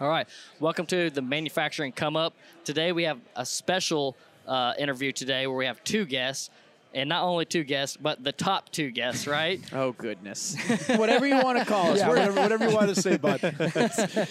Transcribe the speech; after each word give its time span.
All 0.00 0.08
right. 0.08 0.28
Welcome 0.60 0.86
to 0.86 1.10
the 1.10 1.22
Manufacturing 1.22 1.90
Come 1.90 2.16
Up. 2.16 2.34
Today 2.64 2.92
we 2.92 3.02
have 3.02 3.18
a 3.34 3.44
special 3.44 4.16
uh, 4.46 4.74
interview 4.78 5.10
today 5.10 5.48
where 5.48 5.56
we 5.56 5.66
have 5.66 5.82
two 5.82 6.04
guests. 6.04 6.50
And 6.94 7.08
not 7.08 7.24
only 7.24 7.44
two 7.44 7.64
guests, 7.64 7.98
but 8.00 8.22
the 8.24 8.32
top 8.32 8.70
two 8.70 8.90
guests, 8.90 9.26
right? 9.26 9.60
Oh 9.74 9.92
goodness! 9.92 10.56
whatever 10.96 11.26
you 11.26 11.36
want 11.42 11.58
to 11.58 11.64
call 11.66 11.90
us, 11.92 11.98
Yeah, 11.98 12.08
whatever, 12.08 12.40
whatever 12.40 12.68
you 12.68 12.74
want 12.74 12.94
to 12.94 13.00
say, 13.00 13.16
bud. 13.16 13.40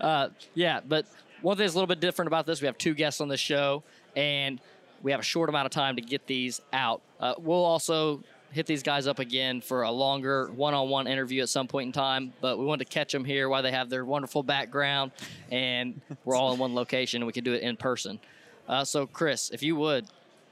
Uh, 0.00 0.28
yeah, 0.54 0.80
but 0.86 1.06
one 1.40 1.56
thing 1.56 1.64
that's 1.64 1.74
a 1.74 1.76
little 1.76 1.86
bit 1.86 2.00
different 2.00 2.26
about 2.26 2.46
this, 2.46 2.60
we 2.60 2.66
have 2.66 2.76
two 2.76 2.94
guests 2.94 3.20
on 3.20 3.28
the 3.28 3.36
show, 3.36 3.82
and 4.16 4.60
we 5.02 5.10
have 5.12 5.20
a 5.20 5.24
short 5.24 5.48
amount 5.48 5.66
of 5.66 5.72
time 5.72 5.96
to 5.96 6.02
get 6.02 6.26
these 6.26 6.60
out. 6.72 7.00
Uh, 7.20 7.34
we'll 7.38 7.64
also 7.64 8.22
hit 8.54 8.66
these 8.66 8.82
guys 8.82 9.06
up 9.06 9.18
again 9.18 9.60
for 9.60 9.82
a 9.82 9.90
longer 9.90 10.50
one-on-one 10.52 11.08
interview 11.08 11.42
at 11.42 11.48
some 11.48 11.66
point 11.66 11.88
in 11.88 11.92
time, 11.92 12.32
but 12.40 12.56
we 12.58 12.64
wanted 12.64 12.84
to 12.84 12.90
catch 12.90 13.12
them 13.12 13.24
here 13.24 13.48
while 13.48 13.62
they 13.62 13.72
have 13.72 13.90
their 13.90 14.04
wonderful 14.04 14.44
background, 14.44 15.10
and 15.50 16.00
we're 16.24 16.36
all 16.36 16.52
in 16.52 16.58
one 16.58 16.74
location, 16.74 17.20
and 17.20 17.26
we 17.26 17.32
can 17.32 17.42
do 17.42 17.52
it 17.52 17.62
in 17.62 17.76
person. 17.76 18.20
Uh, 18.68 18.84
so, 18.84 19.06
Chris, 19.06 19.50
if 19.50 19.62
you 19.62 19.74
would 19.76 20.06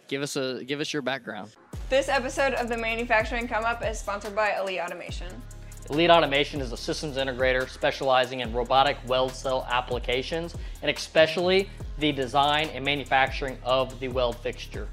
give 0.09 0.21
us 0.21 0.37
a 0.37 0.63
give 0.65 0.81
us 0.81 0.93
your 0.93 1.01
background. 1.01 1.55
This 1.89 2.09
episode 2.09 2.55
of 2.55 2.69
the 2.69 2.77
Manufacturing 2.77 3.49
Come 3.49 3.65
Up 3.65 3.83
is 3.83 3.99
sponsored 3.99 4.35
by 4.35 4.59
Elite 4.59 4.81
Automation. 4.81 5.29
Elite 5.91 6.11
Automation 6.11 6.61
is 6.61 6.73
a 6.73 6.77
systems 6.77 7.17
integrator 7.17 7.69
specializing 7.69 8.41
in 8.41 8.53
robotic 8.53 8.99
weld 9.07 9.33
cell 9.33 9.67
applications 9.71 10.55
and 10.83 10.91
especially 10.91 11.69
the 11.99 12.13
design 12.13 12.69
and 12.75 12.85
manufacturing 12.85 13.57
of 13.65 13.99
the 14.01 14.09
weld 14.09 14.37
fixture. 14.37 14.89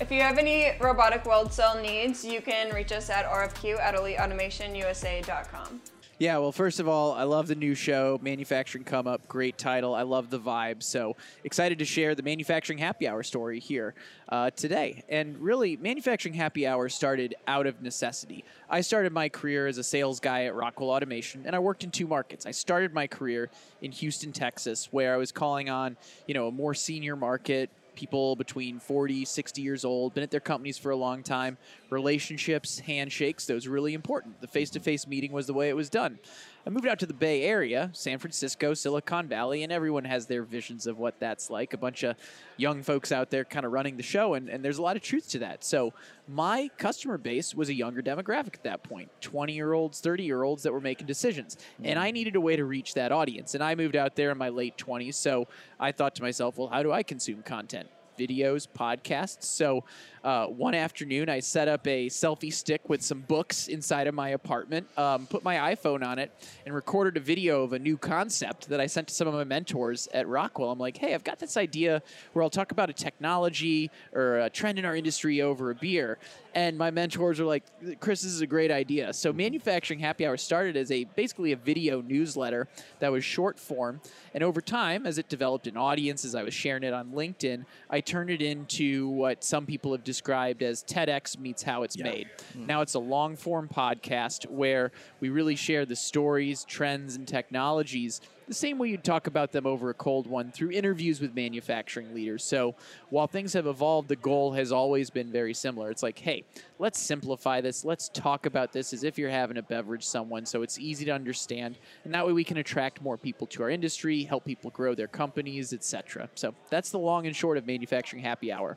If 0.00 0.10
you 0.10 0.20
have 0.20 0.38
any 0.38 0.72
robotic 0.80 1.24
weld 1.24 1.52
cell 1.52 1.80
needs, 1.80 2.24
you 2.24 2.40
can 2.40 2.74
reach 2.74 2.92
us 2.92 3.08
at 3.10 3.24
rfq 3.26 3.78
at 3.78 3.94
eliteautomationusa.com. 3.94 5.80
Yeah, 6.18 6.38
well, 6.38 6.52
first 6.52 6.78
of 6.78 6.86
all, 6.86 7.14
I 7.14 7.24
love 7.24 7.48
the 7.48 7.56
new 7.56 7.74
show, 7.74 8.20
Manufacturing 8.22 8.84
Come 8.84 9.08
Up. 9.08 9.26
Great 9.26 9.58
title. 9.58 9.92
I 9.92 10.02
love 10.02 10.30
the 10.30 10.38
vibe. 10.38 10.80
So 10.80 11.16
excited 11.42 11.80
to 11.80 11.84
share 11.84 12.14
the 12.14 12.22
Manufacturing 12.22 12.78
Happy 12.78 13.08
Hour 13.08 13.24
story 13.24 13.58
here 13.58 13.94
uh, 14.28 14.50
today. 14.50 15.02
And 15.08 15.36
really, 15.38 15.76
Manufacturing 15.76 16.34
Happy 16.34 16.64
Hour 16.64 16.88
started 16.90 17.34
out 17.48 17.66
of 17.66 17.82
necessity. 17.82 18.44
I 18.70 18.82
started 18.82 19.12
my 19.12 19.28
career 19.28 19.66
as 19.66 19.78
a 19.78 19.82
sales 19.82 20.20
guy 20.20 20.44
at 20.44 20.54
Rockwell 20.54 20.90
Automation, 20.90 21.42
and 21.44 21.56
I 21.56 21.58
worked 21.58 21.82
in 21.82 21.90
two 21.90 22.06
markets. 22.06 22.46
I 22.46 22.52
started 22.52 22.94
my 22.94 23.08
career 23.08 23.50
in 23.80 23.90
Houston, 23.90 24.30
Texas, 24.30 24.88
where 24.92 25.14
I 25.14 25.16
was 25.16 25.32
calling 25.32 25.70
on, 25.70 25.96
you 26.28 26.34
know, 26.34 26.46
a 26.46 26.52
more 26.52 26.74
senior 26.74 27.16
market, 27.16 27.68
people 28.02 28.34
between 28.34 28.80
40 28.80 29.24
60 29.24 29.62
years 29.62 29.84
old 29.84 30.12
been 30.12 30.24
at 30.24 30.30
their 30.32 30.40
companies 30.40 30.76
for 30.76 30.90
a 30.90 30.96
long 30.96 31.22
time. 31.22 31.56
Relationships 31.88 32.80
handshakes 32.80 33.46
those 33.46 33.68
really 33.68 33.94
important. 33.94 34.40
The 34.40 34.48
face-to-face 34.48 35.06
meeting 35.06 35.30
was 35.30 35.46
the 35.46 35.54
way 35.54 35.68
it 35.68 35.76
was 35.76 35.88
done 35.88 36.18
i 36.66 36.70
moved 36.70 36.86
out 36.86 36.98
to 36.98 37.06
the 37.06 37.14
bay 37.14 37.42
area 37.42 37.90
san 37.92 38.18
francisco 38.18 38.74
silicon 38.74 39.28
valley 39.28 39.62
and 39.62 39.72
everyone 39.72 40.04
has 40.04 40.26
their 40.26 40.42
visions 40.42 40.86
of 40.86 40.98
what 40.98 41.18
that's 41.18 41.50
like. 41.50 41.74
A 41.74 41.76
bunch 41.76 42.02
of 42.02 42.16
young 42.56 42.82
folks 42.82 43.12
out 43.12 43.30
there 43.30 43.44
kind 43.44 43.66
of 43.66 43.72
running 43.72 43.96
the 43.96 44.02
show 44.02 44.34
and, 44.34 44.48
and 44.48 44.64
there's 44.64 44.78
a 44.78 44.82
lot 44.82 44.96
of 44.96 45.02
truth 45.02 45.28
to 45.30 45.38
that. 45.40 45.64
So 45.64 45.92
my 46.28 46.70
customer 46.78 47.18
base 47.18 47.54
was 47.54 47.68
a 47.68 47.74
younger 47.74 48.02
demographic 48.02 48.54
at 48.54 48.64
that 48.64 48.82
point 48.82 49.10
20 49.20 49.52
year 49.52 49.72
olds 49.72 50.00
30 50.00 50.22
year 50.22 50.42
olds 50.42 50.62
that 50.62 50.72
were 50.72 50.80
making 50.80 51.06
decisions. 51.06 51.56
And 51.82 51.98
i 51.98 52.10
mm. 52.10 52.14
needed 52.14 52.36
a 52.36 52.40
way 52.40 52.56
to 52.56 52.64
reach 52.64 52.94
that 52.94 53.12
audience 53.12 53.54
and 53.54 53.62
i 53.64 53.74
moved 53.74 53.96
out 53.96 54.16
there 54.16 54.30
in 54.30 54.38
my 54.38 54.48
late 54.48 54.76
20s 54.76 55.14
so 55.14 55.48
i 55.80 55.92
thought 55.92 56.14
to 56.16 56.22
myself 56.22 56.58
well 56.58 56.68
how 56.68 56.82
do 56.82 56.92
i 56.92 57.02
consume 57.02 57.42
content? 57.42 57.88
Videos, 58.18 58.68
podcasts. 58.68 59.44
So 59.44 59.84
uh, 60.24 60.46
one 60.46 60.74
afternoon, 60.74 61.28
I 61.28 61.40
set 61.40 61.66
up 61.66 61.86
a 61.86 62.06
selfie 62.08 62.52
stick 62.52 62.88
with 62.88 63.02
some 63.02 63.22
books 63.22 63.68
inside 63.68 64.06
of 64.06 64.14
my 64.14 64.30
apartment, 64.30 64.86
um, 64.96 65.26
put 65.26 65.42
my 65.42 65.74
iPhone 65.74 66.06
on 66.06 66.18
it, 66.18 66.30
and 66.64 66.74
recorded 66.74 67.16
a 67.16 67.20
video 67.20 67.62
of 67.64 67.72
a 67.72 67.78
new 67.78 67.96
concept 67.96 68.68
that 68.68 68.80
I 68.80 68.86
sent 68.86 69.08
to 69.08 69.14
some 69.14 69.26
of 69.26 69.34
my 69.34 69.44
mentors 69.44 70.08
at 70.14 70.28
Rockwell. 70.28 70.70
I'm 70.70 70.78
like, 70.78 70.96
hey, 70.96 71.14
I've 71.14 71.24
got 71.24 71.40
this 71.40 71.56
idea 71.56 72.02
where 72.32 72.42
I'll 72.42 72.50
talk 72.50 72.70
about 72.70 72.88
a 72.88 72.92
technology 72.92 73.90
or 74.12 74.38
a 74.38 74.50
trend 74.50 74.78
in 74.78 74.84
our 74.84 74.94
industry 74.94 75.42
over 75.42 75.70
a 75.70 75.74
beer. 75.74 76.18
And 76.54 76.76
my 76.76 76.90
mentors 76.90 77.40
are 77.40 77.44
like, 77.44 77.64
Chris, 78.00 78.22
this 78.22 78.32
is 78.32 78.42
a 78.42 78.46
great 78.46 78.70
idea. 78.70 79.12
So 79.14 79.32
Manufacturing 79.32 79.98
Happy 79.98 80.26
Hour 80.26 80.36
started 80.36 80.76
as 80.76 80.90
a 80.90 81.04
basically 81.04 81.52
a 81.52 81.56
video 81.56 82.02
newsletter 82.02 82.68
that 83.00 83.10
was 83.10 83.24
short 83.24 83.58
form. 83.58 84.00
And 84.34 84.44
over 84.44 84.60
time, 84.60 85.06
as 85.06 85.18
it 85.18 85.28
developed 85.28 85.66
an 85.66 85.76
audience, 85.76 86.24
as 86.24 86.34
I 86.34 86.42
was 86.42 86.52
sharing 86.54 86.82
it 86.82 86.92
on 86.92 87.12
LinkedIn, 87.12 87.64
I 87.88 88.00
turned 88.00 88.30
it 88.30 88.42
into 88.42 89.08
what 89.08 89.42
some 89.42 89.66
people 89.66 89.92
have 89.92 90.04
described 90.12 90.62
as 90.62 90.82
TEDx 90.84 91.38
meets 91.38 91.62
how 91.62 91.84
it's 91.84 91.96
made. 91.96 92.28
Hmm. 92.52 92.66
Now 92.66 92.82
it's 92.82 92.92
a 92.92 92.98
long 92.98 93.34
form 93.34 93.66
podcast 93.66 94.50
where 94.50 94.92
we 95.20 95.30
really 95.30 95.56
share 95.56 95.86
the 95.86 95.96
stories, 95.96 96.64
trends, 96.64 97.16
and 97.16 97.26
technologies 97.26 98.20
the 98.52 98.54
same 98.54 98.76
way 98.76 98.90
you'd 98.90 99.02
talk 99.02 99.26
about 99.26 99.52
them 99.52 99.66
over 99.66 99.88
a 99.88 99.94
cold 99.94 100.26
one 100.26 100.52
through 100.52 100.72
interviews 100.72 101.22
with 101.22 101.34
manufacturing 101.34 102.14
leaders. 102.14 102.44
So 102.44 102.74
while 103.08 103.26
things 103.26 103.54
have 103.54 103.66
evolved, 103.66 104.08
the 104.08 104.16
goal 104.16 104.52
has 104.52 104.72
always 104.72 105.08
been 105.08 105.32
very 105.32 105.54
similar. 105.54 105.90
It's 105.90 106.02
like, 106.02 106.18
hey, 106.18 106.44
let's 106.78 106.98
simplify 106.98 107.62
this. 107.62 107.82
Let's 107.82 108.10
talk 108.10 108.44
about 108.44 108.72
this 108.72 108.92
as 108.92 109.04
if 109.04 109.16
you're 109.16 109.30
having 109.30 109.56
a 109.56 109.62
beverage 109.62 110.04
someone 110.04 110.44
so 110.44 110.60
it's 110.60 110.78
easy 110.78 111.06
to 111.06 111.12
understand. 111.12 111.76
And 112.04 112.12
that 112.14 112.26
way 112.26 112.32
we 112.32 112.44
can 112.44 112.58
attract 112.58 113.00
more 113.00 113.16
people 113.16 113.46
to 113.48 113.62
our 113.62 113.70
industry, 113.70 114.22
help 114.24 114.44
people 114.44 114.70
grow 114.70 114.94
their 114.94 115.08
companies, 115.08 115.72
etc. 115.72 116.28
So 116.34 116.54
that's 116.68 116.90
the 116.90 116.98
long 116.98 117.26
and 117.26 117.34
short 117.34 117.56
of 117.56 117.66
manufacturing 117.66 118.22
happy 118.22 118.52
hour. 118.52 118.76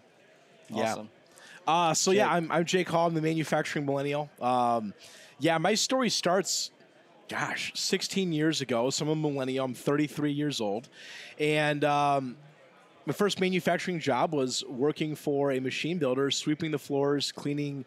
Yeah. 0.69 1.03
Uh, 1.67 1.93
so 1.93 2.11
yeah, 2.11 2.31
I'm, 2.31 2.51
I'm 2.51 2.65
Jake 2.65 2.87
Hall. 2.89 3.07
I'm 3.07 3.13
the 3.13 3.21
manufacturing 3.21 3.85
millennial. 3.85 4.29
Um, 4.39 4.93
yeah, 5.39 5.57
my 5.57 5.73
story 5.73 6.09
starts, 6.09 6.71
gosh, 7.27 7.71
16 7.75 8.31
years 8.31 8.61
ago. 8.61 8.89
So 8.89 9.05
I'm 9.05 9.11
a 9.11 9.15
millennial. 9.15 9.65
I'm 9.65 9.73
33 9.73 10.31
years 10.31 10.61
old, 10.61 10.89
and 11.39 11.83
um, 11.83 12.37
my 13.05 13.13
first 13.13 13.39
manufacturing 13.39 13.99
job 13.99 14.33
was 14.33 14.63
working 14.67 15.15
for 15.15 15.51
a 15.51 15.59
machine 15.59 15.97
builder, 15.97 16.29
sweeping 16.31 16.71
the 16.71 16.79
floors, 16.79 17.31
cleaning 17.31 17.85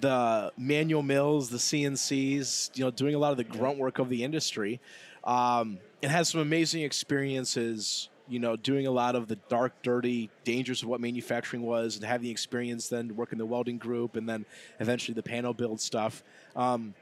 the 0.00 0.52
manual 0.56 1.02
mills, 1.02 1.50
the 1.50 1.58
CNCs, 1.58 2.76
you 2.76 2.84
know, 2.84 2.90
doing 2.90 3.14
a 3.14 3.18
lot 3.18 3.30
of 3.30 3.36
the 3.36 3.44
grunt 3.44 3.78
work 3.78 3.98
of 3.98 4.08
the 4.08 4.24
industry. 4.24 4.80
Um, 5.22 5.78
and 6.02 6.10
had 6.12 6.26
some 6.26 6.40
amazing 6.40 6.82
experiences, 6.82 8.10
you 8.28 8.38
know, 8.38 8.56
doing 8.56 8.86
a 8.86 8.90
lot 8.90 9.14
of 9.14 9.28
the 9.28 9.36
dark, 9.48 9.82
dirty 9.82 10.30
dangers 10.44 10.82
of 10.82 10.88
what 10.88 11.00
manufacturing 11.00 11.62
was 11.62 11.96
and 11.96 12.04
having 12.04 12.30
experience 12.30 12.88
then 12.88 13.14
working 13.16 13.38
the 13.38 13.46
welding 13.46 13.78
group 13.78 14.16
and 14.16 14.28
then 14.28 14.46
eventually 14.80 15.14
the 15.14 15.22
panel 15.22 15.52
build 15.52 15.80
stuff. 15.80 16.22
Um, 16.56 16.94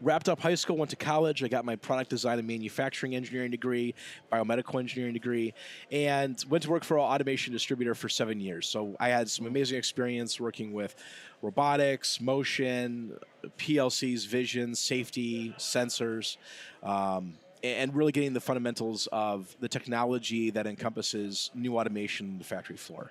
wrapped 0.00 0.28
up 0.28 0.40
high 0.40 0.54
school, 0.54 0.76
went 0.76 0.90
to 0.90 0.96
college. 0.96 1.42
I 1.42 1.48
got 1.48 1.64
my 1.64 1.76
product 1.76 2.10
design 2.10 2.38
and 2.38 2.46
manufacturing 2.46 3.14
engineering 3.14 3.50
degree, 3.50 3.94
biomedical 4.30 4.78
engineering 4.78 5.14
degree, 5.14 5.54
and 5.90 6.42
went 6.48 6.62
to 6.64 6.70
work 6.70 6.84
for 6.84 6.98
an 6.98 7.04
automation 7.04 7.52
distributor 7.52 7.94
for 7.94 8.08
seven 8.08 8.40
years. 8.40 8.68
So 8.68 8.96
I 9.00 9.08
had 9.08 9.28
some 9.28 9.46
amazing 9.46 9.78
experience 9.78 10.38
working 10.38 10.72
with 10.72 10.94
robotics, 11.42 12.20
motion, 12.20 13.18
PLCs, 13.58 14.26
vision, 14.26 14.74
safety, 14.74 15.54
sensors. 15.58 16.36
Um, 16.82 17.34
and 17.64 17.94
really 17.94 18.12
getting 18.12 18.34
the 18.34 18.40
fundamentals 18.40 19.08
of 19.10 19.56
the 19.58 19.68
technology 19.68 20.50
that 20.50 20.66
encompasses 20.66 21.50
new 21.54 21.78
automation 21.78 22.26
in 22.26 22.38
the 22.38 22.44
factory 22.44 22.76
floor. 22.76 23.10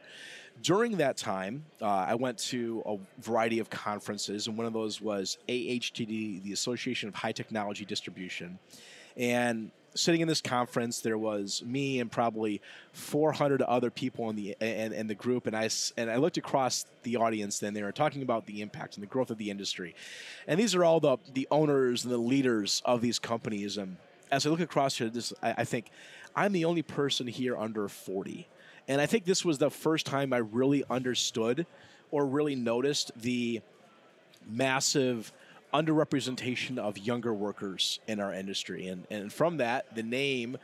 During 0.62 0.97
that 0.97 1.18
time, 1.18 1.66
uh, 1.81 1.88
I 1.88 2.14
went 2.14 2.38
to 2.50 2.84
a 2.86 2.97
variety 3.19 3.58
of 3.58 3.72
conferences, 3.72 4.46
and 4.46 4.56
one 4.56 4.68
of 4.68 4.74
those 4.74 5.02
was 5.02 5.40
AHTD, 5.50 6.44
the 6.44 6.53
Association 6.53 7.09
of 7.09 7.16
High 7.16 7.31
Technology 7.31 7.84
Distribution. 7.84 8.59
And 9.18 9.72
sitting 9.96 10.22
in 10.22 10.28
this 10.28 10.41
conference, 10.41 11.00
there 11.02 11.18
was 11.18 11.64
me 11.66 12.00
and 12.00 12.12
probably 12.12 12.62
400 12.94 13.64
other 13.64 13.90
people 13.90 14.30
in 14.30 14.35
the 14.35 14.56
and 14.62 15.09
the 15.09 15.16
group, 15.16 15.47
and 15.47 15.56
I 15.56 15.70
and 15.97 16.12
I 16.12 16.18
looked 16.18 16.38
across 16.38 16.85
the 17.02 17.18
audience, 17.18 17.62
and 17.64 17.75
they 17.75 17.81
were 17.81 17.91
talking 17.91 18.22
about 18.22 18.46
the 18.46 18.62
impact 18.62 18.96
and 18.96 19.02
the 19.02 19.08
growth 19.08 19.31
of 19.31 19.40
the 19.40 19.50
industry. 19.50 19.96
And 20.47 20.59
these 20.59 20.75
are 20.75 20.84
all 20.84 21.00
the 21.00 21.18
the 21.34 21.47
owners 21.50 22.03
and 22.03 22.14
the 22.14 22.18
leaders 22.18 22.84
of 22.85 23.02
these 23.02 23.18
companies. 23.18 23.78
And 23.78 23.97
as 24.33 24.47
I 24.47 24.49
look 24.49 24.59
across 24.59 24.97
here, 24.97 25.09
this 25.09 25.31
I, 25.41 25.53
I 25.59 25.63
think 25.63 25.91
I'm 26.35 26.52
the 26.52 26.66
only 26.66 26.81
person 26.81 27.28
here 27.28 27.55
under 27.55 27.87
40. 27.87 28.47
And 28.87 28.99
I 28.99 29.05
think 29.05 29.25
this 29.25 29.46
was 29.46 29.59
the 29.59 29.69
first 29.69 30.05
time 30.05 30.34
I 30.34 30.37
really 30.37 30.84
understood 30.90 31.66
or 32.11 32.25
really 32.25 32.55
noticed 32.55 33.11
the 33.16 33.61
massive 34.49 35.31
underrepresentation 35.73 36.78
of 36.78 36.97
younger 36.97 37.34
workers 37.34 37.99
in 38.08 38.19
our 38.19 38.34
industry. 38.34 38.87
And, 38.87 39.08
and 39.09 39.31
from 39.31 39.58
that, 39.58 39.96
the 39.96 40.03
name, 40.03 40.58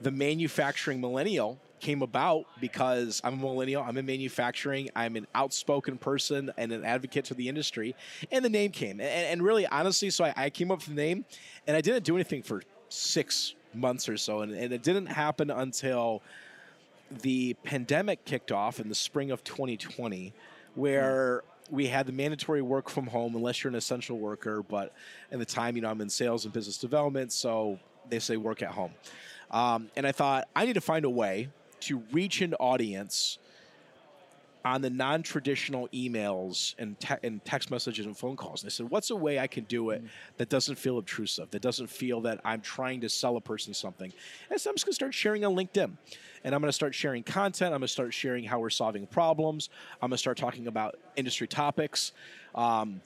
the 0.00 0.10
manufacturing 0.10 1.00
millennial, 1.00 1.58
came 1.80 2.00
about 2.00 2.46
because 2.60 3.20
I'm 3.24 3.34
a 3.34 3.36
millennial, 3.36 3.82
I'm 3.82 3.98
in 3.98 4.06
manufacturing, 4.06 4.88
I'm 4.94 5.16
an 5.16 5.26
outspoken 5.34 5.98
person 5.98 6.52
and 6.56 6.70
an 6.70 6.84
advocate 6.84 7.24
to 7.26 7.34
the 7.34 7.48
industry. 7.48 7.96
And 8.30 8.44
the 8.44 8.48
name 8.48 8.70
came. 8.70 9.00
And, 9.00 9.02
and 9.02 9.42
really, 9.42 9.66
honestly, 9.66 10.10
so 10.10 10.24
I, 10.24 10.32
I 10.36 10.50
came 10.50 10.70
up 10.70 10.78
with 10.78 10.88
the 10.88 10.94
name 10.94 11.24
and 11.66 11.76
I 11.76 11.80
didn't 11.80 12.04
do 12.04 12.14
anything 12.14 12.42
for 12.42 12.62
six 12.92 13.54
months 13.74 14.08
or 14.08 14.16
so. 14.16 14.40
And, 14.40 14.52
and 14.52 14.72
it 14.72 14.82
didn't 14.82 15.06
happen 15.06 15.50
until 15.50 16.22
the 17.10 17.54
pandemic 17.62 18.24
kicked 18.24 18.52
off 18.52 18.80
in 18.80 18.88
the 18.88 18.94
spring 18.94 19.30
of 19.30 19.44
2020, 19.44 20.32
where 20.74 21.42
we 21.70 21.86
had 21.86 22.06
the 22.06 22.12
mandatory 22.12 22.62
work 22.62 22.88
from 22.88 23.06
home 23.06 23.34
unless 23.34 23.62
you're 23.62 23.70
an 23.70 23.76
essential 23.76 24.18
worker. 24.18 24.62
But 24.62 24.92
at 25.30 25.38
the 25.38 25.44
time, 25.44 25.76
you 25.76 25.82
know, 25.82 25.90
I'm 25.90 26.00
in 26.00 26.10
sales 26.10 26.44
and 26.44 26.52
business 26.52 26.78
development, 26.78 27.32
so 27.32 27.78
they 28.08 28.18
say 28.18 28.36
work 28.36 28.62
at 28.62 28.70
home. 28.70 28.92
Um, 29.50 29.90
and 29.96 30.06
I 30.06 30.12
thought 30.12 30.48
I 30.56 30.64
need 30.64 30.74
to 30.74 30.80
find 30.80 31.04
a 31.04 31.10
way 31.10 31.48
to 31.80 32.02
reach 32.12 32.40
an 32.40 32.54
audience 32.54 33.38
on 34.64 34.80
the 34.80 34.90
non-traditional 34.90 35.88
emails 35.88 36.74
and, 36.78 36.98
te- 37.00 37.14
and 37.22 37.44
text 37.44 37.70
messages 37.70 38.06
and 38.06 38.16
phone 38.16 38.36
calls. 38.36 38.62
And 38.62 38.68
I 38.68 38.70
said, 38.70 38.90
what's 38.90 39.10
a 39.10 39.16
way 39.16 39.38
I 39.38 39.46
can 39.46 39.64
do 39.64 39.90
it 39.90 40.02
that 40.36 40.48
doesn't 40.48 40.76
feel 40.76 40.98
obtrusive, 40.98 41.50
that 41.50 41.62
doesn't 41.62 41.88
feel 41.88 42.20
that 42.22 42.40
I'm 42.44 42.60
trying 42.60 43.00
to 43.00 43.08
sell 43.08 43.36
a 43.36 43.40
person 43.40 43.74
something? 43.74 44.12
And 44.50 44.60
so 44.60 44.70
I'm 44.70 44.76
just 44.76 44.86
going 44.86 44.92
to 44.92 44.96
start 44.96 45.14
sharing 45.14 45.44
on 45.44 45.54
LinkedIn. 45.54 45.90
And 46.44 46.54
I'm 46.54 46.60
going 46.60 46.68
to 46.68 46.72
start 46.72 46.94
sharing 46.94 47.22
content. 47.22 47.72
I'm 47.72 47.80
going 47.80 47.86
to 47.86 47.88
start 47.88 48.14
sharing 48.14 48.44
how 48.44 48.58
we're 48.58 48.70
solving 48.70 49.06
problems. 49.06 49.68
I'm 50.00 50.10
going 50.10 50.16
to 50.16 50.18
start 50.18 50.36
talking 50.36 50.66
about 50.66 50.98
industry 51.16 51.46
topics. 51.46 52.12
Um, 52.54 53.00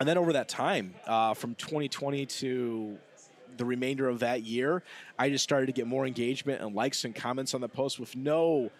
and 0.00 0.08
then 0.08 0.18
over 0.18 0.32
that 0.32 0.48
time, 0.48 0.94
uh, 1.06 1.34
from 1.34 1.54
2020 1.56 2.26
to 2.26 2.98
the 3.56 3.64
remainder 3.64 4.08
of 4.08 4.20
that 4.20 4.42
year, 4.42 4.82
I 5.18 5.28
just 5.28 5.44
started 5.44 5.66
to 5.66 5.72
get 5.72 5.86
more 5.86 6.06
engagement 6.06 6.62
and 6.62 6.74
likes 6.74 7.04
and 7.04 7.14
comments 7.14 7.54
on 7.54 7.60
the 7.60 7.68
post 7.68 8.00
with 8.00 8.16
no 8.16 8.70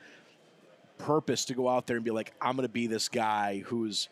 purpose 1.02 1.44
to 1.46 1.54
go 1.54 1.69
out 1.69 1.87
there 1.87 1.96
and 1.96 2.04
be 2.04 2.10
like, 2.10 2.32
I'm 2.40 2.56
going 2.56 2.66
to 2.66 2.72
be 2.72 2.87
this 2.87 3.08
guy 3.08 3.62
who's 3.66 4.08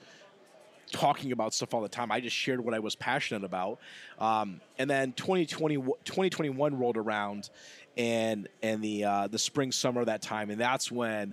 talking 0.92 1.30
about 1.30 1.54
stuff 1.54 1.72
all 1.72 1.82
the 1.82 1.88
time. 1.88 2.10
I 2.10 2.20
just 2.20 2.34
shared 2.34 2.60
what 2.60 2.74
I 2.74 2.80
was 2.80 2.96
passionate 2.96 3.44
about. 3.44 3.78
Um, 4.18 4.60
and 4.78 4.90
then 4.90 5.12
2020, 5.12 5.76
2021 5.76 6.78
rolled 6.78 6.96
around 6.96 7.50
and, 7.96 8.48
and 8.62 8.82
the, 8.82 9.04
uh, 9.04 9.26
the 9.28 9.38
spring, 9.38 9.70
summer 9.70 10.04
that 10.04 10.20
time. 10.20 10.50
And 10.50 10.60
that's 10.60 10.90
when 10.90 11.32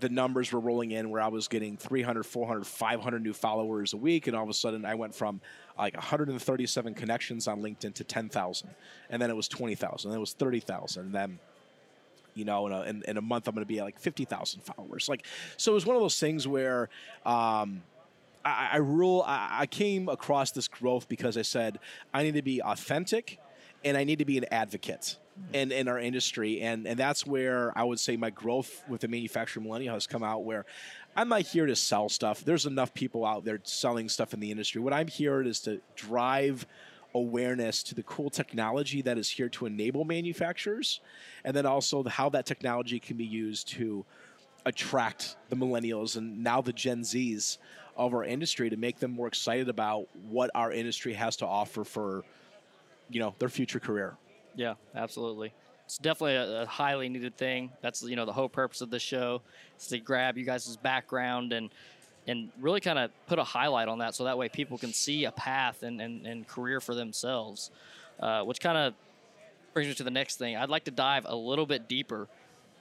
the 0.00 0.08
numbers 0.08 0.50
were 0.50 0.60
rolling 0.60 0.90
in 0.90 1.10
where 1.10 1.20
I 1.20 1.28
was 1.28 1.46
getting 1.46 1.76
300, 1.76 2.24
400, 2.24 2.66
500 2.66 3.22
new 3.22 3.32
followers 3.32 3.92
a 3.92 3.96
week. 3.96 4.26
And 4.26 4.36
all 4.36 4.42
of 4.42 4.48
a 4.48 4.54
sudden 4.54 4.84
I 4.84 4.94
went 4.96 5.14
from 5.14 5.40
like 5.78 5.94
137 5.94 6.94
connections 6.94 7.46
on 7.46 7.62
LinkedIn 7.62 7.94
to 7.94 8.04
10,000. 8.04 8.70
And 9.10 9.22
then 9.22 9.30
it 9.30 9.36
was 9.36 9.46
20,000. 9.46 10.10
Then 10.10 10.16
it 10.16 10.20
was 10.20 10.32
30,000. 10.32 11.04
And 11.04 11.14
then 11.14 11.38
you 12.34 12.44
know, 12.44 12.66
in 12.66 12.72
a, 12.72 12.82
in, 12.82 13.02
in 13.08 13.16
a 13.16 13.22
month 13.22 13.48
I'm 13.48 13.54
going 13.54 13.64
to 13.64 13.68
be 13.68 13.78
at 13.78 13.84
like 13.84 13.98
50,000 13.98 14.60
followers. 14.60 15.08
Like, 15.08 15.26
so 15.56 15.72
it 15.72 15.74
was 15.74 15.86
one 15.86 15.96
of 15.96 16.02
those 16.02 16.18
things 16.18 16.46
where 16.46 16.88
um, 17.24 17.82
I, 18.44 18.70
I 18.72 18.76
rule, 18.78 19.24
I, 19.26 19.60
I 19.60 19.66
came 19.66 20.08
across 20.08 20.50
this 20.50 20.68
growth 20.68 21.08
because 21.08 21.36
I 21.36 21.42
said, 21.42 21.78
I 22.12 22.22
need 22.22 22.34
to 22.34 22.42
be 22.42 22.62
authentic 22.62 23.38
and 23.84 23.96
I 23.96 24.04
need 24.04 24.18
to 24.18 24.24
be 24.24 24.38
an 24.38 24.46
advocate 24.50 25.16
in, 25.52 25.72
in 25.72 25.88
our 25.88 25.98
industry. 25.98 26.60
And, 26.60 26.86
and 26.86 26.98
that's 26.98 27.26
where 27.26 27.76
I 27.76 27.84
would 27.84 27.98
say 27.98 28.16
my 28.16 28.30
growth 28.30 28.82
with 28.88 29.00
the 29.00 29.08
manufacturing 29.08 29.64
millennial 29.64 29.94
has 29.94 30.06
come 30.06 30.22
out 30.22 30.44
where 30.44 30.66
I'm 31.16 31.28
not 31.28 31.42
here 31.42 31.66
to 31.66 31.76
sell 31.76 32.08
stuff. 32.08 32.44
There's 32.44 32.66
enough 32.66 32.94
people 32.94 33.24
out 33.24 33.44
there 33.44 33.60
selling 33.64 34.08
stuff 34.08 34.32
in 34.32 34.40
the 34.40 34.50
industry. 34.50 34.80
What 34.80 34.92
I'm 34.92 35.08
here 35.08 35.42
is 35.42 35.60
to 35.60 35.80
drive 35.96 36.66
awareness 37.14 37.82
to 37.84 37.94
the 37.94 38.02
cool 38.02 38.30
technology 38.30 39.02
that 39.02 39.18
is 39.18 39.30
here 39.30 39.48
to 39.48 39.66
enable 39.66 40.04
manufacturers, 40.04 41.00
and 41.44 41.54
then 41.54 41.66
also 41.66 42.04
how 42.04 42.28
that 42.30 42.46
technology 42.46 42.98
can 42.98 43.16
be 43.16 43.24
used 43.24 43.68
to 43.68 44.04
attract 44.66 45.36
the 45.48 45.56
millennials 45.56 46.16
and 46.16 46.42
now 46.42 46.60
the 46.60 46.72
Gen 46.72 47.00
Zs 47.00 47.58
of 47.96 48.14
our 48.14 48.24
industry 48.24 48.70
to 48.70 48.76
make 48.76 48.98
them 48.98 49.10
more 49.10 49.26
excited 49.26 49.68
about 49.68 50.06
what 50.28 50.50
our 50.54 50.72
industry 50.72 51.12
has 51.14 51.36
to 51.36 51.46
offer 51.46 51.84
for, 51.84 52.24
you 53.10 53.20
know, 53.20 53.34
their 53.38 53.48
future 53.48 53.80
career. 53.80 54.16
Yeah, 54.54 54.74
absolutely. 54.94 55.52
It's 55.84 55.98
definitely 55.98 56.36
a, 56.36 56.62
a 56.62 56.66
highly 56.66 57.08
needed 57.08 57.36
thing. 57.36 57.72
That's 57.80 58.02
you 58.02 58.16
know 58.16 58.24
the 58.24 58.32
whole 58.32 58.48
purpose 58.48 58.80
of 58.80 58.90
the 58.90 59.00
show 59.00 59.42
is 59.78 59.88
to 59.88 59.98
grab 59.98 60.38
you 60.38 60.44
guys' 60.44 60.76
background 60.76 61.52
and 61.52 61.70
and 62.30 62.50
really 62.60 62.80
kind 62.80 62.98
of 62.98 63.10
put 63.26 63.38
a 63.38 63.44
highlight 63.44 63.88
on 63.88 63.98
that 63.98 64.14
so 64.14 64.24
that 64.24 64.38
way 64.38 64.48
people 64.48 64.78
can 64.78 64.92
see 64.92 65.24
a 65.24 65.32
path 65.32 65.82
and, 65.82 66.00
and, 66.00 66.26
and 66.26 66.48
career 66.48 66.80
for 66.80 66.94
themselves. 66.94 67.70
Uh, 68.18 68.42
which 68.42 68.60
kind 68.60 68.76
of 68.76 68.94
brings 69.72 69.88
me 69.88 69.94
to 69.94 70.04
the 70.04 70.10
next 70.10 70.36
thing. 70.36 70.54
I'd 70.54 70.68
like 70.68 70.84
to 70.84 70.90
dive 70.90 71.24
a 71.26 71.34
little 71.34 71.66
bit 71.66 71.88
deeper. 71.88 72.28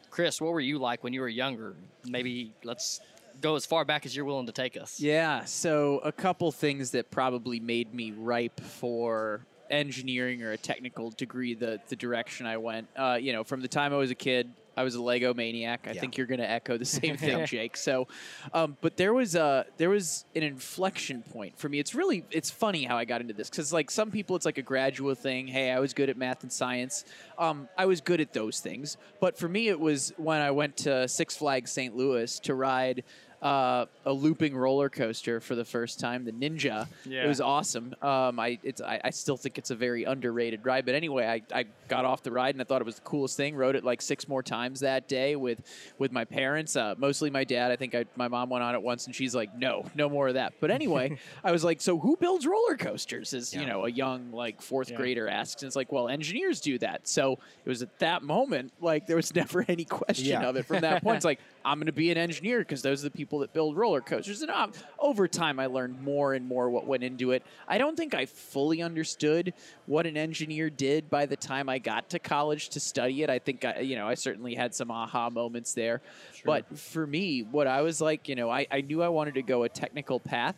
Chris, 0.09 0.41
what 0.41 0.51
were 0.51 0.59
you 0.59 0.79
like 0.79 1.03
when 1.03 1.13
you 1.13 1.21
were 1.21 1.29
younger? 1.29 1.75
Maybe 2.05 2.51
let's 2.63 2.99
go 3.41 3.55
as 3.55 3.65
far 3.65 3.85
back 3.85 4.05
as 4.05 4.15
you're 4.15 4.25
willing 4.25 4.47
to 4.47 4.51
take 4.51 4.75
us. 4.75 4.99
Yeah, 4.99 5.45
so 5.45 5.99
a 5.99 6.11
couple 6.11 6.51
things 6.51 6.91
that 6.91 7.09
probably 7.09 7.59
made 7.59 7.93
me 7.93 8.11
ripe 8.11 8.59
for 8.59 9.41
engineering 9.69 10.41
or 10.41 10.51
a 10.51 10.57
technical 10.57 11.11
degree 11.11 11.53
the 11.53 11.79
the 11.89 11.95
direction 11.95 12.45
I 12.45 12.57
went. 12.57 12.87
Uh, 12.95 13.17
you 13.21 13.33
know, 13.33 13.43
from 13.43 13.61
the 13.61 13.67
time 13.67 13.93
I 13.93 13.97
was 13.97 14.11
a 14.11 14.15
kid, 14.15 14.49
I 14.79 14.83
was 14.83 14.95
a 14.95 15.01
Lego 15.01 15.33
maniac. 15.33 15.81
I 15.87 15.91
Yeah. 15.91 15.99
think 15.99 16.17
you're 16.17 16.25
going 16.25 16.39
to 16.39 16.49
echo 16.49 16.77
the 16.77 16.85
same 16.85 17.17
thing, 17.25 17.45
Jake. 17.45 17.75
So, 17.75 18.07
um, 18.53 18.77
but 18.79 18.95
there 18.95 19.13
was 19.13 19.35
a 19.35 19.65
there 19.75 19.89
was 19.89 20.23
an 20.35 20.43
inflection 20.43 21.21
point 21.21 21.59
for 21.59 21.67
me. 21.67 21.79
It's 21.79 21.93
really 21.93 22.23
it's 22.31 22.49
funny 22.49 22.85
how 22.85 22.97
I 22.97 23.03
got 23.03 23.19
into 23.19 23.33
this 23.33 23.49
because 23.49 23.73
like 23.73 23.91
some 23.91 24.09
people, 24.09 24.37
it's 24.37 24.45
like 24.45 24.57
a 24.57 24.61
gradual 24.61 25.15
thing. 25.15 25.47
Hey, 25.47 25.69
I 25.71 25.79
was 25.79 25.93
good 25.93 26.09
at 26.09 26.15
math 26.17 26.43
and 26.43 26.51
science. 26.51 27.03
Um, 27.37 27.67
I 27.77 27.85
was 27.87 27.99
good 27.99 28.21
at 28.21 28.31
those 28.31 28.61
things, 28.61 28.95
but 29.19 29.37
for 29.37 29.49
me, 29.49 29.67
it 29.67 29.79
was 29.79 30.13
when 30.15 30.39
I 30.41 30.51
went 30.51 30.77
to 30.77 31.07
Six 31.09 31.35
Flags 31.35 31.71
St. 31.71 31.93
Louis 31.95 32.39
to 32.41 32.55
ride. 32.55 33.03
Uh, 33.41 33.85
a 34.05 34.11
looping 34.11 34.53
roller 34.53 34.89
coaster 34.89 35.39
for 35.39 35.55
the 35.55 35.63
first 35.63 35.97
time, 35.97 36.25
the 36.25 36.31
Ninja. 36.33 36.87
Yeah. 37.05 37.23
It 37.23 37.27
was 37.29 37.39
awesome. 37.39 37.95
Um, 38.01 38.37
I 38.37 38.59
it's 38.63 38.81
I, 38.81 38.99
I 39.01 39.09
still 39.11 39.37
think 39.37 39.57
it's 39.57 39.71
a 39.71 39.75
very 39.75 40.03
underrated 40.03 40.65
ride. 40.65 40.85
But 40.85 40.95
anyway, 40.95 41.25
I, 41.25 41.57
I 41.59 41.65
got 41.87 42.03
off 42.03 42.21
the 42.21 42.33
ride 42.33 42.53
and 42.55 42.61
I 42.61 42.65
thought 42.65 42.81
it 42.81 42.85
was 42.85 42.95
the 42.95 43.01
coolest 43.01 43.37
thing. 43.37 43.55
Rode 43.55 43.77
it 43.77 43.85
like 43.85 44.01
six 44.01 44.27
more 44.27 44.43
times 44.43 44.81
that 44.81 45.07
day 45.07 45.37
with 45.37 45.61
with 45.99 46.11
my 46.11 46.25
parents. 46.25 46.75
Uh, 46.75 46.95
mostly 46.97 47.29
my 47.29 47.45
dad. 47.45 47.71
I 47.71 47.77
think 47.77 47.95
I, 47.95 48.03
my 48.17 48.27
mom 48.27 48.49
went 48.49 48.61
on 48.61 48.75
it 48.75 48.81
once 48.81 49.05
and 49.05 49.15
she's 49.15 49.33
like, 49.33 49.55
no, 49.57 49.85
no 49.95 50.09
more 50.09 50.27
of 50.27 50.33
that. 50.33 50.53
But 50.59 50.69
anyway, 50.69 51.17
I 51.43 51.53
was 51.53 51.63
like, 51.63 51.79
so 51.79 51.97
who 51.97 52.17
builds 52.17 52.45
roller 52.45 52.75
coasters? 52.75 53.33
As 53.33 53.53
you 53.53 53.65
know, 53.65 53.85
a 53.85 53.89
young 53.89 54.31
like 54.33 54.61
fourth 54.61 54.89
Yeah. 54.89 54.97
grader 54.97 55.29
asks, 55.29 55.61
and 55.61 55.67
it's 55.67 55.77
like, 55.77 55.93
well, 55.93 56.09
engineers 56.09 56.59
do 56.59 56.77
that. 56.79 57.07
So 57.07 57.39
it 57.63 57.69
was 57.69 57.81
at 57.81 57.99
that 57.99 58.21
moment 58.21 58.73
like 58.81 59.07
there 59.07 59.15
was 59.15 59.33
never 59.35 59.63
any 59.65 59.85
question 59.85 60.25
Yeah. 60.25 60.41
of 60.49 60.57
it. 60.57 60.65
From 60.65 60.81
that 60.81 61.03
point, 61.03 61.15
it's 61.15 61.25
like 61.31 61.39
I'm 61.65 61.77
going 61.77 61.87
to 61.87 61.91
be 61.91 62.11
an 62.11 62.17
engineer 62.17 62.59
because 62.59 62.81
those 62.81 63.01
are 63.03 63.09
the 63.09 63.17
people 63.17 63.39
that 63.39 63.53
build 63.53 63.77
roller 63.77 64.01
coasters. 64.01 64.41
And 64.41 64.51
um, 64.51 64.71
over 64.97 65.27
time, 65.27 65.59
I 65.59 65.67
learned 65.67 66.01
more 66.01 66.33
and 66.33 66.47
more 66.47 66.69
what 66.69 66.85
went 66.85 67.03
into 67.03 67.31
it. 67.31 67.43
I 67.67 67.77
don't 67.77 67.95
think 67.95 68.13
I 68.13 68.25
fully 68.25 68.81
understood 68.81 69.53
what 69.85 70.05
an 70.05 70.17
engineer 70.17 70.69
did 70.69 71.09
by 71.09 71.25
the 71.25 71.35
time 71.35 71.69
I 71.69 71.79
got 71.79 72.09
to 72.09 72.19
college 72.19 72.69
to 72.69 72.79
study 72.79 73.23
it. 73.23 73.29
I 73.29 73.39
think 73.39 73.65
I, 73.65 73.79
you 73.79 73.95
know, 73.95 74.07
I 74.07 74.15
certainly 74.15 74.55
had 74.55 74.73
some 74.73 74.91
aha 74.91 75.29
moments 75.29 75.73
there. 75.73 76.01
But 76.45 76.77
for 76.77 77.05
me, 77.05 77.43
what 77.43 77.67
I 77.67 77.81
was 77.81 77.99
like, 77.99 78.29
you 78.29 78.35
know, 78.35 78.49
I, 78.49 78.65
I 78.71 78.81
knew 78.81 79.03
I 79.03 79.09
wanted 79.09 79.35
to 79.35 79.41
go 79.41 79.63
a 79.63 79.69
technical 79.69 80.19
path, 80.19 80.55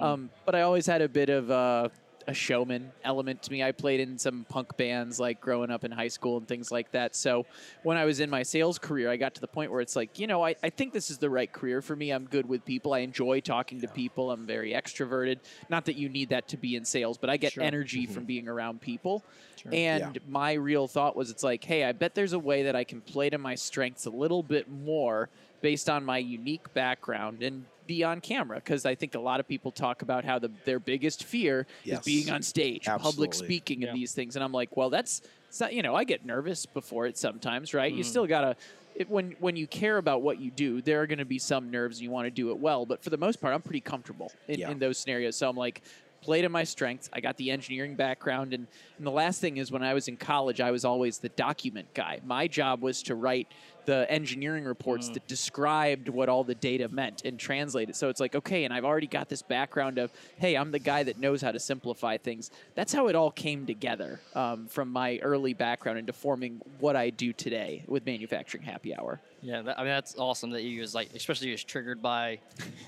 um, 0.00 0.30
but 0.44 0.54
I 0.54 0.62
always 0.62 0.86
had 0.86 1.02
a 1.02 1.08
bit 1.08 1.28
of 1.28 1.50
uh, 1.50 1.88
a 2.26 2.34
showman 2.34 2.92
element 3.02 3.42
to 3.42 3.52
me. 3.52 3.62
I 3.62 3.72
played 3.72 4.00
in 4.00 4.18
some 4.18 4.46
punk 4.48 4.76
bands 4.76 5.20
like 5.20 5.40
growing 5.40 5.70
up 5.70 5.84
in 5.84 5.90
high 5.90 6.08
school 6.08 6.36
and 6.36 6.48
things 6.48 6.70
like 6.70 6.90
that. 6.92 7.14
So 7.14 7.46
when 7.82 7.96
I 7.96 8.04
was 8.04 8.20
in 8.20 8.30
my 8.30 8.42
sales 8.42 8.78
career, 8.78 9.10
I 9.10 9.16
got 9.16 9.34
to 9.34 9.40
the 9.40 9.48
point 9.48 9.70
where 9.70 9.80
it's 9.80 9.96
like, 9.96 10.18
you 10.18 10.26
know, 10.26 10.44
I, 10.44 10.54
I 10.62 10.70
think 10.70 10.92
this 10.92 11.10
is 11.10 11.18
the 11.18 11.30
right 11.30 11.52
career 11.52 11.82
for 11.82 11.94
me. 11.94 12.10
I'm 12.10 12.24
good 12.24 12.48
with 12.48 12.64
people. 12.64 12.94
I 12.94 13.00
enjoy 13.00 13.40
talking 13.40 13.80
to 13.82 13.88
people. 13.88 14.30
I'm 14.30 14.46
very 14.46 14.72
extroverted. 14.72 15.38
Not 15.68 15.84
that 15.86 15.96
you 15.96 16.08
need 16.08 16.30
that 16.30 16.48
to 16.48 16.56
be 16.56 16.76
in 16.76 16.84
sales, 16.84 17.18
but 17.18 17.30
I 17.30 17.36
get 17.36 17.52
Sure. 17.52 17.62
energy 17.62 18.04
mm-hmm. 18.04 18.14
from 18.14 18.24
being 18.24 18.48
around 18.48 18.80
people. 18.80 19.22
Sure. 19.62 19.72
And 19.74 20.16
Yeah. 20.16 20.22
my 20.28 20.54
real 20.54 20.88
thought 20.88 21.16
was, 21.16 21.30
it's 21.30 21.42
like, 21.42 21.62
hey, 21.64 21.84
I 21.84 21.92
bet 21.92 22.14
there's 22.14 22.32
a 22.32 22.38
way 22.38 22.64
that 22.64 22.74
I 22.74 22.84
can 22.84 23.00
play 23.00 23.30
to 23.30 23.38
my 23.38 23.54
strengths 23.54 24.06
a 24.06 24.10
little 24.10 24.42
bit 24.42 24.68
more 24.70 25.28
based 25.64 25.88
on 25.88 26.04
my 26.04 26.18
unique 26.18 26.72
background 26.74 27.42
and 27.42 27.64
be 27.86 28.04
on 28.04 28.20
camera 28.20 28.58
because 28.58 28.84
I 28.84 28.94
think 28.94 29.14
a 29.14 29.18
lot 29.18 29.40
of 29.40 29.48
people 29.48 29.72
talk 29.72 30.02
about 30.02 30.22
how 30.22 30.38
the, 30.38 30.50
their 30.66 30.78
biggest 30.78 31.24
fear 31.24 31.66
Yes. 31.84 32.00
is 32.00 32.04
being 32.04 32.28
on 32.34 32.42
stage, 32.42 32.84
public 32.84 33.30
Absolutely. 33.30 33.46
speaking, 33.46 33.82
and 33.84 33.96
these 33.96 34.12
things. 34.12 34.36
And 34.36 34.44
I'm 34.44 34.52
like, 34.52 34.76
well, 34.76 34.90
that's 34.90 35.22
it's 35.48 35.60
not, 35.60 35.72
you 35.72 35.82
know, 35.82 35.94
I 35.94 36.04
get 36.04 36.22
nervous 36.26 36.66
before 36.66 37.06
it 37.06 37.16
sometimes, 37.16 37.72
right? 37.72 37.90
You 37.92 38.04
Mm. 38.04 38.06
still 38.06 38.26
gotta. 38.26 38.56
It, 38.94 39.08
when 39.08 39.32
when 39.40 39.56
you 39.56 39.66
care 39.66 39.96
about 39.96 40.22
what 40.22 40.38
you 40.38 40.50
do, 40.50 40.80
there 40.82 41.00
are 41.02 41.06
going 41.06 41.18
to 41.18 41.24
be 41.24 41.38
some 41.38 41.68
nerves, 41.70 41.96
and 41.96 42.04
you 42.04 42.10
want 42.10 42.26
to 42.26 42.30
do 42.30 42.50
it 42.50 42.58
well. 42.58 42.84
But 42.86 43.02
for 43.02 43.10
the 43.10 43.16
most 43.16 43.40
part, 43.40 43.52
I'm 43.54 43.62
pretty 43.62 43.80
comfortable 43.80 44.30
in, 44.46 44.60
Yeah. 44.60 44.70
in 44.70 44.78
those 44.78 44.98
scenarios. 44.98 45.36
So 45.36 45.48
I'm 45.48 45.56
like, 45.56 45.82
play 46.24 46.40
to 46.40 46.48
my 46.48 46.64
strengths. 46.64 47.10
I 47.12 47.20
got 47.20 47.36
the 47.36 47.50
engineering 47.50 47.96
background, 47.96 48.54
and, 48.54 48.66
and 48.96 49.06
the 49.06 49.10
last 49.10 49.40
thing 49.40 49.58
is 49.58 49.70
when 49.70 49.82
I 49.82 49.92
was 49.92 50.08
in 50.08 50.16
college, 50.16 50.58
I 50.60 50.70
was 50.70 50.84
always 50.84 51.18
the 51.18 51.28
document 51.28 51.92
guy. 51.92 52.20
My 52.24 52.48
job 52.48 52.80
was 52.80 53.02
to 53.04 53.14
write 53.14 53.48
the 53.84 54.10
engineering 54.10 54.64
reports 54.64 55.10
that 55.10 55.28
described 55.28 56.08
what 56.08 56.30
all 56.30 56.42
the 56.42 56.54
data 56.54 56.88
meant 56.88 57.26
and 57.26 57.38
translate 57.38 57.90
it. 57.90 57.96
So 57.96 58.08
it's 58.08 58.20
like, 58.20 58.34
okay, 58.34 58.64
and 58.64 58.72
I've 58.72 58.86
already 58.86 59.06
got 59.06 59.28
this 59.28 59.42
background 59.42 59.98
of, 59.98 60.10
hey, 60.38 60.56
I'm 60.56 60.70
the 60.70 60.78
guy 60.78 61.02
that 61.02 61.18
knows 61.18 61.42
how 61.42 61.52
to 61.52 61.60
simplify 61.60 62.16
things. 62.16 62.50
That's 62.74 62.94
how 62.94 63.08
it 63.08 63.14
all 63.14 63.30
came 63.30 63.66
together 63.66 64.20
um, 64.34 64.66
from 64.68 64.88
my 64.88 65.18
early 65.18 65.52
background 65.52 65.98
into 65.98 66.14
forming 66.14 66.62
what 66.80 66.96
I 66.96 67.10
do 67.10 67.34
today 67.34 67.84
with 67.86 68.06
manufacturing 68.06 68.62
happy 68.62 68.96
hour. 68.96 69.20
Yeah, 69.42 69.60
that, 69.60 69.78
I 69.78 69.82
mean 69.82 69.90
that's 69.90 70.16
awesome 70.16 70.50
that 70.50 70.62
you 70.62 70.80
was 70.80 70.94
like, 70.94 71.10
especially 71.14 71.48
you 71.48 71.52
was 71.52 71.64
triggered 71.64 72.00
by 72.00 72.40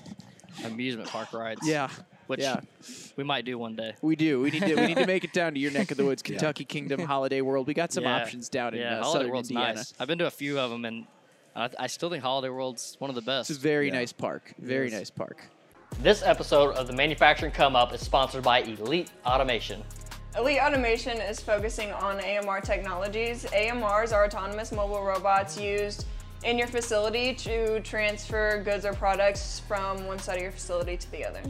amusement 0.65 1.09
park 1.09 1.31
rides. 1.33 1.61
Which 2.27 2.41
yeah. 2.41 2.59
we 3.15 3.23
might 3.23 3.45
do 3.45 3.57
one 3.57 3.75
day. 3.75 3.95
We 4.01 4.15
do. 4.15 4.41
We 4.41 4.51
need 4.51 4.61
to. 4.63 4.75
We 4.75 4.87
need 4.87 4.97
to 4.97 5.07
make 5.07 5.23
it 5.23 5.33
down 5.41 5.53
to 5.53 5.59
your 5.59 5.71
neck 5.71 5.91
of 5.91 5.97
the 5.97 6.05
woods, 6.05 6.21
Kentucky 6.21 6.65
Kingdom, 6.65 6.99
Holiday 7.05 7.41
World. 7.41 7.67
We 7.67 7.73
got 7.73 7.91
some 7.91 8.03
Yeah. 8.03 8.17
options 8.21 8.49
down 8.49 8.73
in 8.73 8.81
yeah, 8.81 8.99
uh, 8.99 9.03
Holiday 9.03 9.13
southern 9.19 9.31
World's 9.31 9.49
Indiana. 9.49 9.73
nice. 9.75 9.93
I've 9.99 10.07
been 10.07 10.19
to 10.19 10.27
a 10.27 10.31
few 10.31 10.59
of 10.59 10.69
them, 10.69 10.85
and 10.85 11.07
I, 11.55 11.69
I 11.79 11.87
still 11.87 12.09
think 12.09 12.23
Holiday 12.23 12.49
World's 12.49 12.95
one 12.99 13.09
of 13.09 13.15
the 13.15 13.21
best. 13.21 13.49
It's 13.49 13.59
a 13.59 13.61
very 13.61 13.87
Yeah. 13.87 13.93
nice 13.93 14.11
park. 14.13 14.53
Very 14.59 14.89
nice 14.89 15.09
park. 15.09 15.41
This 16.01 16.21
episode 16.21 16.75
of 16.75 16.87
the 16.87 16.93
Manufacturing 16.93 17.51
Come 17.51 17.75
Up 17.75 17.93
is 17.93 18.01
sponsored 18.01 18.43
by 18.43 18.59
Elite 18.59 19.09
Automation. 19.25 19.83
Elite 20.37 20.59
Automation 20.59 21.17
is 21.17 21.39
focusing 21.39 21.91
on 21.93 22.19
AMR 22.19 22.61
technologies. 22.61 23.45
AMRs 23.45 24.13
are 24.13 24.25
autonomous 24.25 24.71
mobile 24.71 25.01
robots 25.03 25.59
used 25.59 26.05
in 26.43 26.57
your 26.59 26.67
facility 26.67 27.33
to 27.33 27.79
transfer 27.79 28.61
goods 28.63 28.85
or 28.85 28.93
products 28.93 29.61
from 29.67 30.05
one 30.05 30.19
side 30.19 30.35
of 30.35 30.43
your 30.43 30.51
facility 30.51 30.95
to 30.95 31.09
the 31.11 31.25
other. 31.25 31.41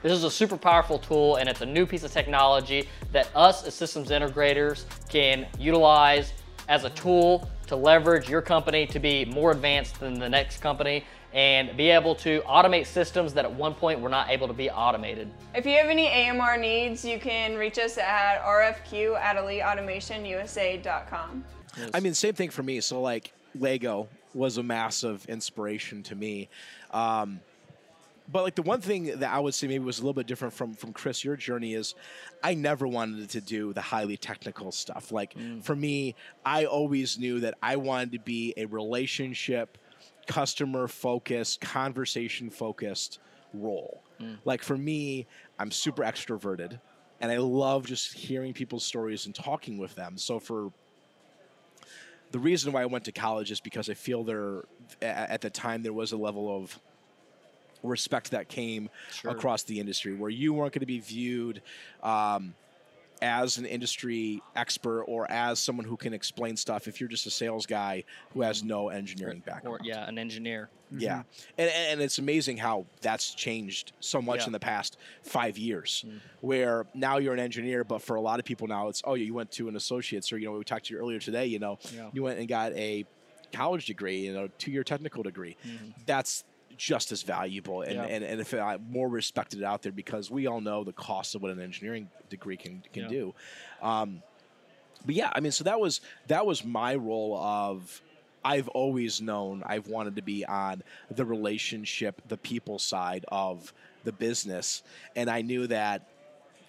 This 0.00 0.12
is 0.12 0.22
a 0.22 0.30
super 0.30 0.56
powerful 0.56 0.98
tool 0.98 1.36
and 1.36 1.48
it's 1.48 1.60
a 1.60 1.66
new 1.66 1.84
piece 1.84 2.04
of 2.04 2.12
technology 2.12 2.88
that 3.10 3.28
us 3.34 3.66
as 3.66 3.74
systems 3.74 4.10
integrators 4.10 4.84
can 5.08 5.44
utilize 5.58 6.32
as 6.68 6.84
a 6.84 6.90
tool 6.90 7.50
to 7.66 7.74
leverage 7.74 8.28
your 8.28 8.40
company 8.40 8.86
to 8.86 9.00
be 9.00 9.24
more 9.24 9.50
advanced 9.50 9.98
than 9.98 10.14
the 10.14 10.28
next 10.28 10.60
company 10.60 11.04
and 11.34 11.76
be 11.76 11.90
able 11.90 12.14
to 12.14 12.40
automate 12.42 12.86
systems 12.86 13.34
that 13.34 13.44
at 13.44 13.52
one 13.52 13.74
point 13.74 13.98
were 14.00 14.08
not 14.08 14.30
able 14.30 14.46
to 14.46 14.54
be 14.54 14.70
automated. 14.70 15.28
If 15.54 15.66
you 15.66 15.76
have 15.76 15.88
any 15.88 16.08
AMR 16.08 16.56
needs, 16.58 17.04
you 17.04 17.18
can 17.18 17.56
reach 17.56 17.78
us 17.78 17.98
at 17.98 18.40
rfq 18.40 19.16
at 19.16 19.36
eliteautomationusa.com. 19.36 21.44
I 21.92 22.00
mean, 22.00 22.14
same 22.14 22.34
thing 22.34 22.50
for 22.50 22.62
me. 22.62 22.80
So, 22.80 23.02
like, 23.02 23.32
Lego 23.54 24.08
was 24.32 24.58
a 24.58 24.62
massive 24.62 25.24
inspiration 25.26 26.02
to 26.04 26.14
me. 26.14 26.48
Um, 26.92 27.40
but 28.30 28.42
like 28.42 28.54
the 28.54 28.62
one 28.62 28.80
thing 28.80 29.18
that 29.18 29.32
I 29.32 29.38
would 29.38 29.54
say 29.54 29.66
maybe 29.66 29.84
was 29.84 29.98
a 29.98 30.02
little 30.02 30.14
bit 30.14 30.26
different 30.26 30.52
from 30.52 30.74
from 30.74 30.92
Chris, 30.92 31.24
your 31.24 31.36
journey 31.36 31.74
is, 31.74 31.94
I 32.42 32.54
never 32.54 32.86
wanted 32.86 33.30
to 33.30 33.40
do 33.40 33.72
the 33.72 33.80
highly 33.80 34.16
technical 34.16 34.70
stuff. 34.70 35.10
Like 35.10 35.34
mm. 35.34 35.62
for 35.62 35.74
me, 35.74 36.14
I 36.44 36.66
always 36.66 37.18
knew 37.18 37.40
that 37.40 37.54
I 37.62 37.76
wanted 37.76 38.12
to 38.12 38.18
be 38.18 38.52
a 38.56 38.66
relationship, 38.66 39.78
customer 40.26 40.88
focused, 40.88 41.60
conversation 41.60 42.50
focused 42.50 43.18
role. 43.54 44.02
Mm. 44.20 44.38
Like 44.44 44.62
for 44.62 44.76
me, 44.76 45.26
I'm 45.58 45.70
super 45.70 46.02
extroverted, 46.02 46.78
and 47.20 47.32
I 47.32 47.38
love 47.38 47.86
just 47.86 48.12
hearing 48.12 48.52
people's 48.52 48.84
stories 48.84 49.24
and 49.24 49.34
talking 49.34 49.78
with 49.78 49.94
them. 49.94 50.18
So 50.18 50.38
for 50.38 50.70
the 52.30 52.38
reason 52.38 52.72
why 52.72 52.82
I 52.82 52.86
went 52.86 53.04
to 53.06 53.12
college 53.12 53.50
is 53.50 53.60
because 53.60 53.88
I 53.88 53.94
feel 53.94 54.22
there 54.22 54.64
at 55.00 55.40
the 55.40 55.48
time 55.48 55.82
there 55.82 55.94
was 55.94 56.12
a 56.12 56.18
level 56.18 56.54
of 56.54 56.78
respect 57.82 58.30
that 58.32 58.48
came 58.48 58.90
Sure. 59.12 59.30
across 59.30 59.62
the 59.64 59.78
industry 59.80 60.14
where 60.14 60.30
you 60.30 60.52
weren't 60.52 60.72
going 60.72 60.80
to 60.80 60.86
be 60.86 60.98
viewed 61.00 61.62
um, 62.02 62.54
as 63.20 63.58
an 63.58 63.66
industry 63.66 64.40
expert 64.54 65.02
or 65.04 65.28
as 65.30 65.58
someone 65.58 65.84
who 65.84 65.96
can 65.96 66.14
explain 66.14 66.56
stuff 66.56 66.86
if 66.86 67.00
you're 67.00 67.08
just 67.08 67.26
a 67.26 67.30
sales 67.30 67.66
guy 67.66 68.04
who 68.32 68.42
has 68.42 68.62
no 68.62 68.90
engineering 68.90 69.42
Or 69.46 69.52
background. 69.52 69.80
yeah, 69.84 70.08
an 70.08 70.18
engineer. 70.18 70.68
Yeah, 70.96 71.18
mm-hmm. 71.18 71.20
and, 71.58 71.70
and 71.70 72.00
it's 72.00 72.18
amazing 72.18 72.56
how 72.56 72.86
that's 73.02 73.34
changed 73.34 73.92
so 74.00 74.22
much 74.22 74.40
Yeah. 74.40 74.46
in 74.46 74.52
the 74.52 74.60
past 74.60 74.96
five 75.22 75.58
years. 75.58 76.04
Mm-hmm. 76.06 76.16
Where 76.40 76.86
now 76.94 77.18
you're 77.18 77.34
an 77.34 77.40
engineer, 77.40 77.84
but 77.84 78.00
for 78.02 78.14
a 78.16 78.20
lot 78.20 78.38
of 78.38 78.44
people 78.46 78.66
now 78.68 78.88
it's 78.88 79.02
oh 79.04 79.14
you 79.14 79.34
went 79.34 79.50
to 79.52 79.68
an 79.68 79.76
associate's 79.76 80.32
or 80.32 80.38
you 80.38 80.46
know 80.46 80.56
we 80.56 80.64
talked 80.64 80.86
to 80.86 80.94
you 80.94 81.00
earlier 81.00 81.18
today. 81.18 81.44
You 81.46 81.58
know 81.58 81.78
Yeah. 81.94 82.08
you 82.12 82.22
went 82.22 82.38
and 82.38 82.48
got 82.48 82.72
a 82.72 83.04
college 83.52 83.86
degree, 83.86 84.20
you 84.20 84.32
know 84.32 84.48
two 84.58 84.70
year 84.70 84.84
technical 84.84 85.22
degree. 85.22 85.56
Mm-hmm. 85.66 85.90
That's 86.06 86.44
just 86.78 87.12
as 87.12 87.22
valuable 87.22 87.82
and, 87.82 87.94
Yeah. 87.94 88.04
and, 88.04 88.24
and 88.24 88.40
if 88.40 88.54
I 88.54 88.78
more 88.88 89.08
respected 89.08 89.62
out 89.62 89.82
there 89.82 89.92
because 89.92 90.30
we 90.30 90.46
all 90.46 90.60
know 90.62 90.84
the 90.84 90.92
cost 90.92 91.34
of 91.34 91.42
what 91.42 91.50
an 91.50 91.60
engineering 91.60 92.08
degree 92.30 92.56
can 92.56 92.82
can 92.94 93.02
Yeah. 93.02 93.08
do. 93.08 93.34
Um, 93.82 94.22
but 95.04 95.14
yeah, 95.14 95.30
I 95.34 95.40
mean, 95.40 95.52
so 95.52 95.64
that 95.64 95.78
was 95.78 96.00
that 96.28 96.46
was 96.46 96.64
my 96.64 96.94
role 96.94 97.36
of. 97.36 98.00
I've 98.44 98.68
always 98.68 99.20
known 99.20 99.64
I've 99.66 99.88
wanted 99.88 100.14
to 100.16 100.22
be 100.22 100.44
on 100.46 100.82
the 101.10 101.24
relationship, 101.24 102.22
the 102.28 102.36
people 102.36 102.78
side 102.78 103.24
of 103.28 103.74
the 104.04 104.12
business, 104.12 104.84
and 105.16 105.28
I 105.28 105.42
knew 105.42 105.66
that 105.66 106.06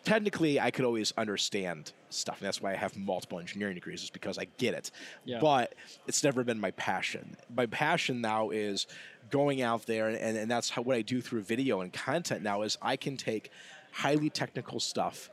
technically 0.10 0.60
I 0.60 0.72
could 0.72 0.86
always 0.86 1.13
understand 1.18 1.94
stuff. 2.10 2.39
And 2.39 2.48
that's 2.48 2.60
why 2.60 2.74
I 2.74 2.75
have 2.75 2.98
multiple 2.98 3.38
engineering 3.38 3.75
degrees, 3.75 4.01
is 4.01 4.10
because 4.10 4.39
I 4.39 4.48
get 4.58 4.74
it. 4.74 4.89
Yeah. 5.24 5.38
But 5.39 5.75
it's 6.08 6.24
never 6.24 6.44
been 6.44 6.60
my 6.60 6.72
passion. 6.72 7.38
My 7.56 7.68
passion 7.68 8.20
now 8.20 8.50
is 8.50 8.88
going 9.30 9.62
out 9.62 9.86
there, 9.86 10.08
and, 10.08 10.36
and 10.36 10.50
that's 10.50 10.72
how, 10.72 10.82
what 10.82 10.96
I 10.96 11.04
do 11.04 11.22
through 11.22 11.42
video 11.42 11.82
and 11.82 11.94
content 11.94 12.42
now 12.42 12.63
is 12.63 12.75
I 12.82 12.96
can 12.96 13.18
take 13.18 13.51
highly 13.92 14.32
technical 14.32 14.80
stuff 14.80 15.30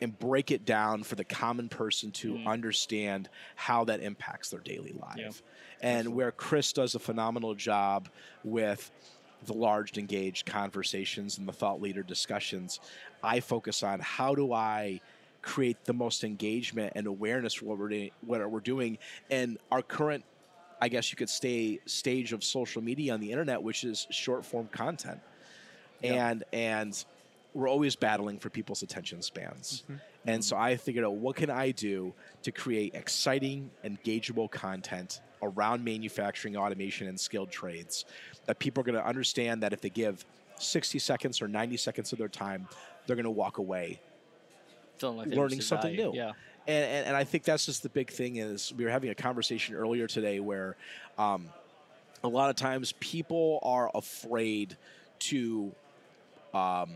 and 0.00 0.16
break 0.16 0.52
it 0.52 0.64
down 0.64 1.02
for 1.02 1.16
the 1.16 1.24
common 1.24 1.68
person 1.68 2.12
to 2.12 2.34
mm. 2.34 2.46
understand 2.46 3.28
how 3.56 3.84
that 3.84 4.00
impacts 4.00 4.50
their 4.50 4.60
daily 4.60 4.92
life. 4.92 5.16
Yeah. 5.18 5.30
And 5.82 6.14
where 6.14 6.30
Chris 6.30 6.72
does 6.72 6.94
a 6.94 7.00
phenomenal 7.00 7.56
job 7.56 8.08
with 8.44 8.92
the 9.46 9.54
large 9.54 9.96
engaged 9.98 10.46
conversations 10.46 11.38
and 11.38 11.48
the 11.48 11.52
thought 11.52 11.80
leader 11.80 12.02
discussions, 12.02 12.80
I 13.22 13.40
focus 13.40 13.82
on 13.82 14.00
how 14.00 14.34
do 14.34 14.52
I 14.52 15.00
create 15.42 15.84
the 15.84 15.94
most 15.94 16.24
engagement 16.24 16.92
and 16.96 17.06
awareness 17.06 17.54
for 17.54 17.66
what 17.66 17.78
we're 17.78 17.88
doing, 17.88 18.10
what 18.20 18.50
we're 18.50 18.60
doing, 18.60 18.98
and 19.30 19.58
our 19.70 19.82
current, 19.82 20.24
I 20.80 20.88
guess 20.88 21.10
you 21.10 21.16
could 21.16 21.30
say, 21.30 21.80
stage 21.86 22.32
of 22.32 22.44
social 22.44 22.82
media 22.82 23.14
on 23.14 23.20
the 23.20 23.30
internet, 23.30 23.62
which 23.62 23.84
is 23.84 24.06
short 24.10 24.44
form 24.44 24.68
content, 24.72 25.20
and 26.02 26.44
and 26.52 27.04
we're 27.54 27.68
always 27.68 27.96
battling 27.96 28.38
for 28.38 28.50
people's 28.50 28.82
attention 28.82 29.22
spans. 29.22 29.82
Mm-hmm. 29.84 29.96
And 30.26 30.44
so 30.44 30.56
I 30.56 30.76
figured 30.76 31.04
out 31.04 31.14
what 31.14 31.36
can 31.36 31.50
I 31.50 31.70
do 31.70 32.12
to 32.42 32.52
create 32.52 32.94
exciting, 32.94 33.70
engageable 33.84 34.50
content 34.50 35.20
around 35.42 35.82
manufacturing, 35.82 36.56
automation, 36.56 37.08
and 37.08 37.18
skilled 37.18 37.50
trades 37.50 38.04
that 38.44 38.58
people 38.58 38.82
are 38.82 38.84
going 38.84 38.98
to 38.98 39.06
understand 39.06 39.62
that 39.62 39.72
if 39.72 39.80
they 39.80 39.88
give 39.88 40.24
60 40.58 40.98
seconds 40.98 41.40
or 41.40 41.48
90 41.48 41.78
seconds 41.78 42.12
of 42.12 42.18
their 42.18 42.28
time, 42.28 42.68
they're 43.06 43.16
going 43.16 43.24
to 43.24 43.30
walk 43.30 43.58
away 43.58 44.00
like 45.08 45.28
learning 45.28 45.60
something 45.60 45.96
value. 45.96 46.12
new. 46.12 46.16
Yeah. 46.16 46.32
And, 46.66 46.84
and, 46.84 47.06
and 47.08 47.16
I 47.16 47.24
think 47.24 47.44
that's 47.44 47.66
just 47.66 47.82
the 47.82 47.88
big 47.88 48.10
thing 48.10 48.36
is 48.36 48.72
we 48.76 48.84
were 48.84 48.90
having 48.90 49.10
a 49.10 49.14
conversation 49.14 49.74
earlier 49.74 50.06
today 50.06 50.40
where 50.40 50.76
um, 51.18 51.48
a 52.22 52.28
lot 52.28 52.50
of 52.50 52.56
times 52.56 52.92
people 53.00 53.60
are 53.62 53.90
afraid 53.94 54.76
to 55.20 55.72
um, 56.52 56.90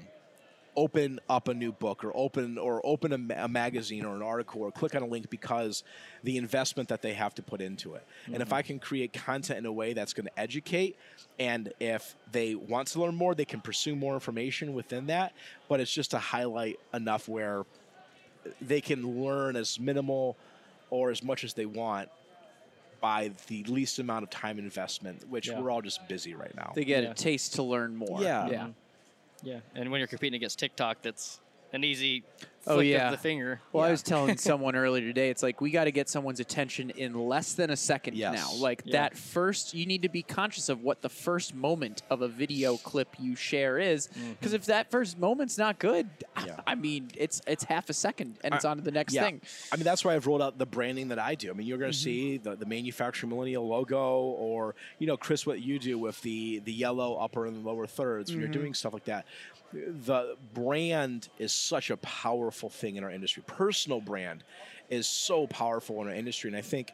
open 0.76 1.21
up 1.28 1.49
a 1.49 1.54
new 1.54 1.73
book 1.73 2.04
or 2.04 2.12
open 2.14 2.59
or 2.59 2.81
open 2.85 3.12
a, 3.12 3.19
ma- 3.19 3.45
a 3.45 3.49
magazine 3.49 4.04
or 4.04 4.14
an 4.14 4.23
article 4.23 4.62
or 4.62 4.73
click 4.73 4.95
on 4.95 5.02
a 5.02 5.07
link 5.07 5.31
because 5.31 5.83
the 6.23 6.37
investment 6.37 6.88
that 6.88 7.02
they 7.02 7.12
have 7.12 7.35
to 7.35 7.43
put 7.43 7.61
into 7.61 7.95
it. 7.95 8.07
And 8.26 8.43
if 8.43 8.52
I 8.52 8.61
mm-hmm. 8.61 8.66
can 8.66 8.78
create 8.78 9.12
content 9.12 9.59
in 9.59 9.66
a 9.66 9.73
way 9.73 9.93
that's 9.93 10.12
going 10.12 10.26
to 10.26 10.38
educate 10.38 10.97
and 11.38 11.73
if 11.81 12.16
they 12.33 12.54
want 12.54 12.88
to 12.88 13.00
learn 13.00 13.14
more, 13.14 13.35
they 13.35 13.45
can 13.45 13.61
pursue 13.61 13.97
more 13.97 14.14
information 14.14 14.75
within 14.75 15.07
that, 15.07 15.33
but 15.69 15.81
it's 15.81 15.93
just 15.93 16.12
to 16.12 16.19
highlight 16.19 16.78
enough 16.93 17.28
where 17.28 17.64
they 18.61 18.81
can 18.81 19.23
learn 19.23 19.57
as 19.57 19.81
minimal 19.81 20.37
or 20.90 21.11
as 21.11 21.23
much 21.23 21.45
as 21.45 21.54
they 21.54 21.66
want 21.66 22.09
by 23.00 23.31
the 23.49 23.62
least 23.64 23.99
amount 23.99 24.23
of 24.23 24.31
time 24.31 24.59
investment, 24.59 25.28
which 25.28 25.49
Yeah. 25.49 25.61
we're 25.61 25.71
all 25.71 25.83
just 25.83 26.09
busy 26.09 26.35
right 26.35 26.54
now. 26.54 26.73
They 26.75 26.85
get 26.85 27.04
Yeah. 27.04 27.11
a 27.11 27.14
taste 27.14 27.54
to 27.57 27.62
learn 27.62 27.97
more. 27.97 28.23
Yeah. 28.23 28.49
Yeah. 28.49 28.69
Yeah. 29.45 29.61
And 29.75 29.91
when 29.91 30.01
you're 30.01 30.09
competing 30.09 30.37
against 30.37 30.59
TikTok, 30.59 31.03
that's 31.03 31.41
an 31.73 31.85
easy 31.85 32.25
Oh, 32.75 32.80
yeah. 32.80 33.06
of 33.06 33.12
the 33.12 33.18
finger. 33.18 33.61
Well, 33.73 33.85
I 33.85 33.90
was 33.90 34.02
telling 34.02 34.37
someone 34.50 34.75
earlier 34.75 35.04
today, 35.04 35.30
it's 35.30 35.42
like 35.42 35.61
we 35.61 35.71
got 35.71 35.85
to 35.85 35.92
get 35.92 36.09
someone's 36.09 36.40
attention 36.40 36.90
in 36.90 37.12
less 37.14 37.52
than 37.54 37.71
a 37.71 37.76
second 37.76 38.16
Yes. 38.16 38.35
now. 38.35 38.54
Like 38.62 38.83
Yeah. 38.85 38.92
that 39.02 39.16
first, 39.16 39.75
you 39.75 39.87
need 39.87 40.02
to 40.02 40.09
be 40.09 40.23
conscious 40.23 40.68
of 40.68 40.83
what 40.83 41.02
the 41.02 41.09
first 41.09 41.54
moment 41.54 42.02
of 42.11 42.23
a 42.23 42.28
video 42.28 42.76
clip 42.78 43.09
you 43.18 43.37
share 43.37 43.78
is, 43.78 44.09
because 44.38 44.52
if 44.54 44.64
that 44.66 44.90
first 44.90 45.18
moment's 45.18 45.59
not 45.59 45.78
good, 45.78 46.09
Yeah. 46.47 46.61
I 46.66 46.75
mean, 46.75 47.11
it's 47.16 47.40
it's 47.47 47.64
half 47.64 47.88
a 47.90 47.92
second 47.94 48.37
and 48.42 48.54
it's 48.54 48.64
on 48.64 48.76
to 48.78 48.83
the 48.83 48.90
next 48.92 49.12
yeah. 49.14 49.25
thing. 49.25 49.40
I 49.73 49.76
mean, 49.76 49.85
that's 49.85 50.04
why 50.04 50.14
I've 50.14 50.26
rolled 50.26 50.42
out 50.42 50.56
the 50.59 50.66
branding 50.66 51.09
that 51.09 51.18
I 51.18 51.35
do. 51.35 51.50
I 51.50 51.52
mean, 51.54 51.66
you're 51.66 51.78
going 51.78 51.85
Mm-hmm. 51.92 51.99
to 51.99 52.02
see 52.04 52.37
the, 52.38 52.56
the 52.56 52.66
manufacturer 52.66 53.28
millennial 53.28 53.68
logo, 53.68 54.21
or 54.21 54.75
you 54.99 55.06
know, 55.06 55.16
Chris, 55.16 55.47
what 55.47 55.61
you 55.61 55.78
do 55.78 55.99
with 55.99 56.21
the 56.23 56.61
the 56.61 56.73
yellow 56.73 57.16
upper 57.16 57.47
and 57.47 57.64
lower 57.64 57.87
thirds 57.87 58.30
when 58.30 58.40
Mm-hmm. 58.40 58.52
you're 58.52 58.62
doing 58.62 58.75
stuff 58.75 58.92
like 58.94 59.04
that. 59.04 59.26
The 59.73 60.37
brand 60.54 61.28
is 61.38 61.52
such 61.52 61.90
a 61.90 61.97
powerful 61.97 62.53
thing 62.54 62.96
in 62.96 63.04
our 63.04 63.11
industry. 63.11 63.42
Personal 63.46 64.00
brand 64.00 64.44
is 64.90 65.06
so 65.06 65.46
powerful 65.46 66.00
in 66.02 66.08
our 66.08 66.14
industry, 66.14 66.49
and 66.49 66.56
I 66.56 66.62
think 66.62 66.92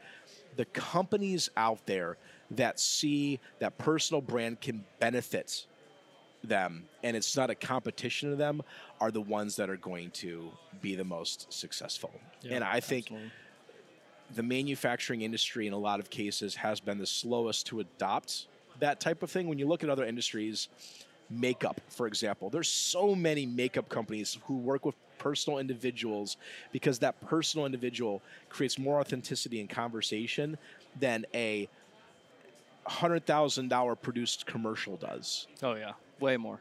the 0.56 0.64
companies 0.66 1.50
out 1.56 1.86
there 1.86 2.16
that 2.52 2.80
see 2.80 3.38
that 3.60 3.78
personal 3.78 4.20
brand 4.20 4.60
can 4.60 4.84
benefit 4.98 5.66
them 6.42 6.84
and 7.02 7.16
it's 7.16 7.36
not 7.36 7.50
a 7.50 7.54
competition 7.54 8.30
to 8.30 8.36
them 8.36 8.62
are 9.00 9.10
the 9.10 9.20
ones 9.20 9.56
that 9.56 9.68
are 9.68 9.76
going 9.76 10.10
to 10.10 10.50
be 10.80 10.94
the 10.94 11.04
most 11.04 11.52
successful. 11.52 12.10
Yeah, 12.42 12.56
and 12.56 12.64
I 12.64 12.80
think 12.80 13.06
absolutely. 13.06 13.30
the 14.34 14.42
manufacturing 14.42 15.22
industry 15.22 15.66
in 15.66 15.72
a 15.72 15.78
lot 15.78 16.00
of 16.00 16.10
cases 16.10 16.54
has 16.56 16.80
been 16.80 16.98
the 16.98 17.06
slowest 17.06 17.66
to 17.66 17.80
adopt 17.80 18.46
that 18.80 19.00
type 19.00 19.22
of 19.22 19.30
thing. 19.30 19.48
When 19.48 19.58
you 19.58 19.66
look 19.66 19.84
at 19.84 19.90
other 19.90 20.04
industries, 20.04 20.68
makeup, 21.28 21.80
for 21.88 22.06
example, 22.06 22.50
there's 22.50 22.68
so 22.68 23.14
many 23.14 23.46
makeup 23.46 23.88
companies 23.88 24.38
who 24.44 24.56
work 24.56 24.84
with 24.86 24.94
personal 25.20 25.60
individuals 25.60 26.36
because 26.72 26.98
that 26.98 27.20
personal 27.20 27.64
individual 27.66 28.20
creates 28.48 28.76
more 28.78 28.98
authenticity 28.98 29.60
in 29.60 29.68
conversation 29.68 30.58
than 30.98 31.24
a 31.34 31.68
hundred 32.86 33.24
thousand 33.26 33.68
dollar 33.68 33.94
produced 33.94 34.46
commercial 34.46 34.96
does. 34.96 35.46
Oh 35.62 35.74
yeah, 35.74 35.92
way 36.18 36.36
more. 36.36 36.60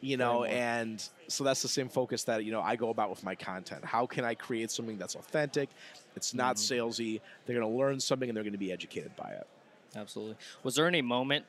you 0.00 0.16
know, 0.16 0.36
more. 0.38 0.46
and 0.48 1.06
so 1.28 1.42
that's 1.44 1.62
the 1.62 1.68
same 1.68 1.88
focus 1.88 2.24
that 2.24 2.44
you 2.44 2.52
know 2.52 2.60
I 2.62 2.76
go 2.76 2.90
about 2.90 3.10
with 3.10 3.22
my 3.24 3.34
content. 3.34 3.84
How 3.84 4.06
can 4.06 4.24
I 4.24 4.34
create 4.34 4.70
something 4.70 4.96
that's 4.96 5.16
authentic? 5.16 5.68
It's 6.14 6.32
not 6.34 6.56
Mm-hmm. 6.56 6.86
salesy. 6.88 7.20
They're 7.44 7.58
going 7.58 7.70
to 7.70 7.78
learn 7.78 8.00
something 8.00 8.28
and 8.28 8.36
they're 8.36 8.44
going 8.44 8.52
to 8.52 8.58
be 8.58 8.72
educated 8.72 9.14
by 9.16 9.30
it. 9.30 9.46
Absolutely. 9.94 10.36
Was 10.62 10.74
there 10.76 10.86
any 10.86 11.02
moment 11.02 11.44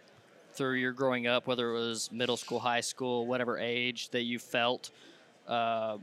through 0.53 0.75
your 0.75 0.91
growing 0.91 1.27
up, 1.27 1.45
whether 1.47 1.69
it 1.69 1.73
was 1.73 2.11
middle 2.11 2.37
school, 2.37 2.59
high 2.59 2.81
school, 2.81 3.27
whatever 3.27 3.57
age, 3.59 4.09
that 4.09 4.23
you 4.23 4.39
felt 4.39 4.89
um 5.47 6.01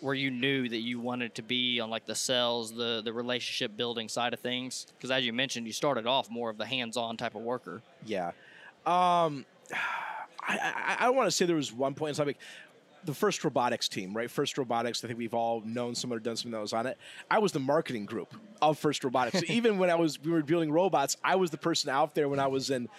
where 0.00 0.14
you 0.14 0.30
knew 0.30 0.68
that 0.68 0.78
you 0.78 0.98
wanted 1.00 1.34
to 1.36 1.42
be 1.42 1.80
on 1.80 1.90
like 1.90 2.06
the 2.06 2.14
sales, 2.14 2.72
the 2.72 3.02
the 3.04 3.12
relationship 3.12 3.76
building 3.76 4.08
side 4.08 4.32
of 4.32 4.40
things? 4.40 4.86
Because 4.96 5.10
as 5.10 5.24
you 5.24 5.32
mentioned, 5.32 5.66
you 5.66 5.72
started 5.72 6.06
off 6.06 6.30
more 6.30 6.50
of 6.50 6.58
the 6.58 6.66
hands-on 6.66 7.16
type 7.16 7.34
of 7.34 7.42
worker. 7.42 7.82
Yeah. 8.04 8.32
Um, 8.86 9.44
I, 10.42 10.58
I, 10.58 10.96
I 11.00 11.10
want 11.10 11.26
to 11.26 11.30
say 11.30 11.44
there 11.44 11.56
was 11.56 11.72
one 11.72 11.94
point 11.94 12.18
in 12.18 12.24
time. 12.24 12.34
The 13.02 13.14
first 13.14 13.42
robotics 13.44 13.88
team, 13.88 14.14
right? 14.14 14.30
First 14.30 14.58
Robotics. 14.58 15.02
I 15.02 15.06
think 15.06 15.18
we've 15.18 15.32
all 15.32 15.62
known 15.64 15.94
someone 15.94 16.18
who 16.18 16.22
done 16.22 16.36
something 16.36 16.52
that 16.52 16.60
was 16.60 16.74
on 16.74 16.86
it. 16.86 16.98
I 17.30 17.38
was 17.38 17.50
the 17.52 17.58
marketing 17.60 18.04
group 18.04 18.34
of 18.60 18.78
First 18.78 19.02
Robotics. 19.04 19.38
so 19.38 19.44
even 19.48 19.78
when 19.78 19.88
I 19.88 19.94
was 19.94 20.20
we 20.20 20.30
were 20.30 20.42
building 20.42 20.70
robots, 20.70 21.16
I 21.24 21.36
was 21.36 21.50
the 21.50 21.56
person 21.56 21.88
out 21.88 22.14
there 22.14 22.28
when 22.28 22.38
I 22.38 22.46
was 22.46 22.68
in, 22.68 22.90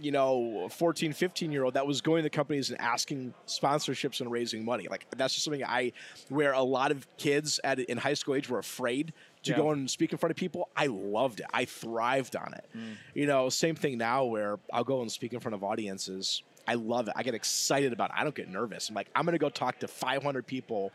you 0.00 0.10
know, 0.10 0.68
14, 0.70 1.12
15 1.12 1.52
year 1.52 1.64
old 1.64 1.74
that 1.74 1.86
was 1.86 2.00
going 2.00 2.22
to 2.24 2.30
companies 2.30 2.70
and 2.70 2.80
asking 2.80 3.32
sponsorships 3.46 4.20
and 4.20 4.30
raising 4.30 4.64
money. 4.64 4.86
Like 4.88 5.06
that's 5.16 5.34
just 5.34 5.44
something 5.44 5.64
I, 5.64 5.92
where 6.28 6.52
a 6.52 6.62
lot 6.62 6.90
of 6.90 7.06
kids 7.16 7.60
at 7.64 7.78
in 7.78 7.98
high 7.98 8.14
school 8.14 8.34
age 8.34 8.48
were 8.48 8.58
afraid 8.58 9.12
to 9.44 9.50
Yeah. 9.52 9.56
go 9.56 9.70
and 9.70 9.90
speak 9.90 10.12
in 10.12 10.18
front 10.18 10.30
of 10.32 10.36
people. 10.36 10.68
I 10.76 10.86
loved 10.86 11.40
it. 11.40 11.46
I 11.52 11.64
thrived 11.64 12.34
on 12.36 12.54
it. 12.54 12.64
Mm. 12.76 12.96
You 13.14 13.26
know, 13.26 13.48
same 13.48 13.76
thing 13.76 13.98
now 13.98 14.24
where 14.24 14.58
I'll 14.72 14.84
go 14.84 15.00
and 15.02 15.10
speak 15.12 15.32
in 15.32 15.40
front 15.40 15.54
of 15.54 15.62
audiences. 15.62 16.42
I 16.66 16.74
love 16.74 17.08
it. 17.08 17.14
I 17.16 17.22
get 17.22 17.34
excited 17.34 17.92
about 17.92 18.10
it. 18.10 18.16
I 18.18 18.24
don't 18.24 18.34
get 18.34 18.48
nervous. 18.48 18.88
I'm 18.88 18.94
like, 18.94 19.08
I'm 19.14 19.24
going 19.24 19.34
to 19.34 19.38
go 19.38 19.50
talk 19.50 19.80
to 19.80 19.88
500 19.88 20.46
people 20.46 20.92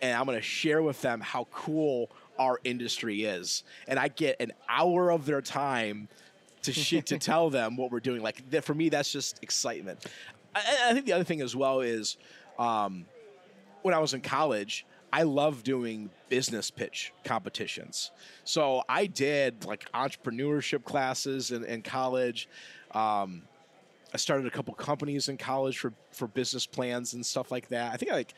and 0.00 0.16
I'm 0.16 0.26
going 0.26 0.38
to 0.38 0.42
share 0.42 0.82
with 0.82 1.00
them 1.02 1.20
how 1.20 1.46
cool 1.50 2.10
our 2.38 2.60
industry 2.62 3.24
is. 3.24 3.64
And 3.88 3.98
I 3.98 4.08
get 4.08 4.36
an 4.40 4.52
hour 4.68 5.10
of 5.10 5.26
their 5.26 5.40
time 5.40 6.08
to 6.72 6.80
sh- 6.80 7.04
to 7.04 7.18
tell 7.18 7.50
them 7.50 7.76
what 7.76 7.90
we're 7.90 8.00
doing. 8.00 8.22
Like 8.22 8.48
that, 8.50 8.64
for 8.64 8.74
me, 8.74 8.88
that's 8.88 9.12
just 9.12 9.42
excitement. 9.42 10.04
I, 10.54 10.90
I 10.90 10.92
think 10.94 11.06
the 11.06 11.12
other 11.12 11.24
thing 11.24 11.40
as 11.40 11.54
well 11.54 11.80
is 11.80 12.16
um, 12.58 13.06
when 13.82 13.94
I 13.94 13.98
was 13.98 14.14
in 14.14 14.20
college, 14.20 14.86
I 15.12 15.22
love 15.22 15.62
doing 15.62 16.10
business 16.28 16.70
pitch 16.70 17.12
competitions. 17.24 18.10
So 18.44 18.82
I 18.88 19.06
did 19.06 19.64
like 19.64 19.90
entrepreneurship 19.92 20.84
classes 20.84 21.50
in, 21.50 21.64
in 21.64 21.82
college. 21.82 22.48
Um, 22.92 23.42
I 24.12 24.16
started 24.16 24.46
a 24.46 24.50
couple 24.50 24.74
companies 24.74 25.28
in 25.28 25.36
college 25.36 25.78
for, 25.78 25.92
for 26.12 26.26
business 26.26 26.66
plans 26.66 27.14
and 27.14 27.24
stuff 27.24 27.50
like 27.50 27.68
that. 27.68 27.92
I 27.92 27.96
think 27.96 28.10
I 28.10 28.14
like 28.14 28.34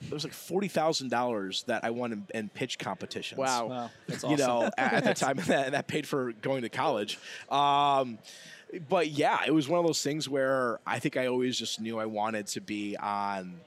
it 0.00 0.12
was 0.12 0.24
like 0.24 0.32
forty 0.32 0.68
thousand 0.68 1.10
dollars 1.10 1.64
that 1.66 1.84
I 1.84 1.90
won 1.90 2.12
in, 2.12 2.26
in 2.34 2.48
pitch 2.48 2.78
competitions. 2.78 3.38
Wow. 3.38 3.66
Wow, 3.66 3.90
that's 4.06 4.24
awesome. 4.24 4.30
You 4.38 4.44
know, 4.46 4.70
at, 4.78 4.92
at 4.94 5.04
the 5.04 5.14
time, 5.14 5.38
and 5.38 5.46
that, 5.48 5.64
and 5.66 5.74
that 5.74 5.86
paid 5.88 6.06
for 6.06 6.32
going 6.32 6.62
to 6.62 6.68
college. 6.68 7.18
Um, 7.50 8.18
but 8.88 9.08
yeah, 9.08 9.38
it 9.46 9.52
was 9.54 9.68
one 9.68 9.80
of 9.80 9.86
those 9.86 10.02
things 10.02 10.28
where 10.28 10.78
I 10.86 10.98
think 10.98 11.16
I 11.16 11.26
always 11.26 11.58
just 11.58 11.80
knew 11.80 11.98
I 11.98 12.06
wanted 12.06 12.46
to 12.48 12.60
be 12.60 12.96
on 12.96 13.60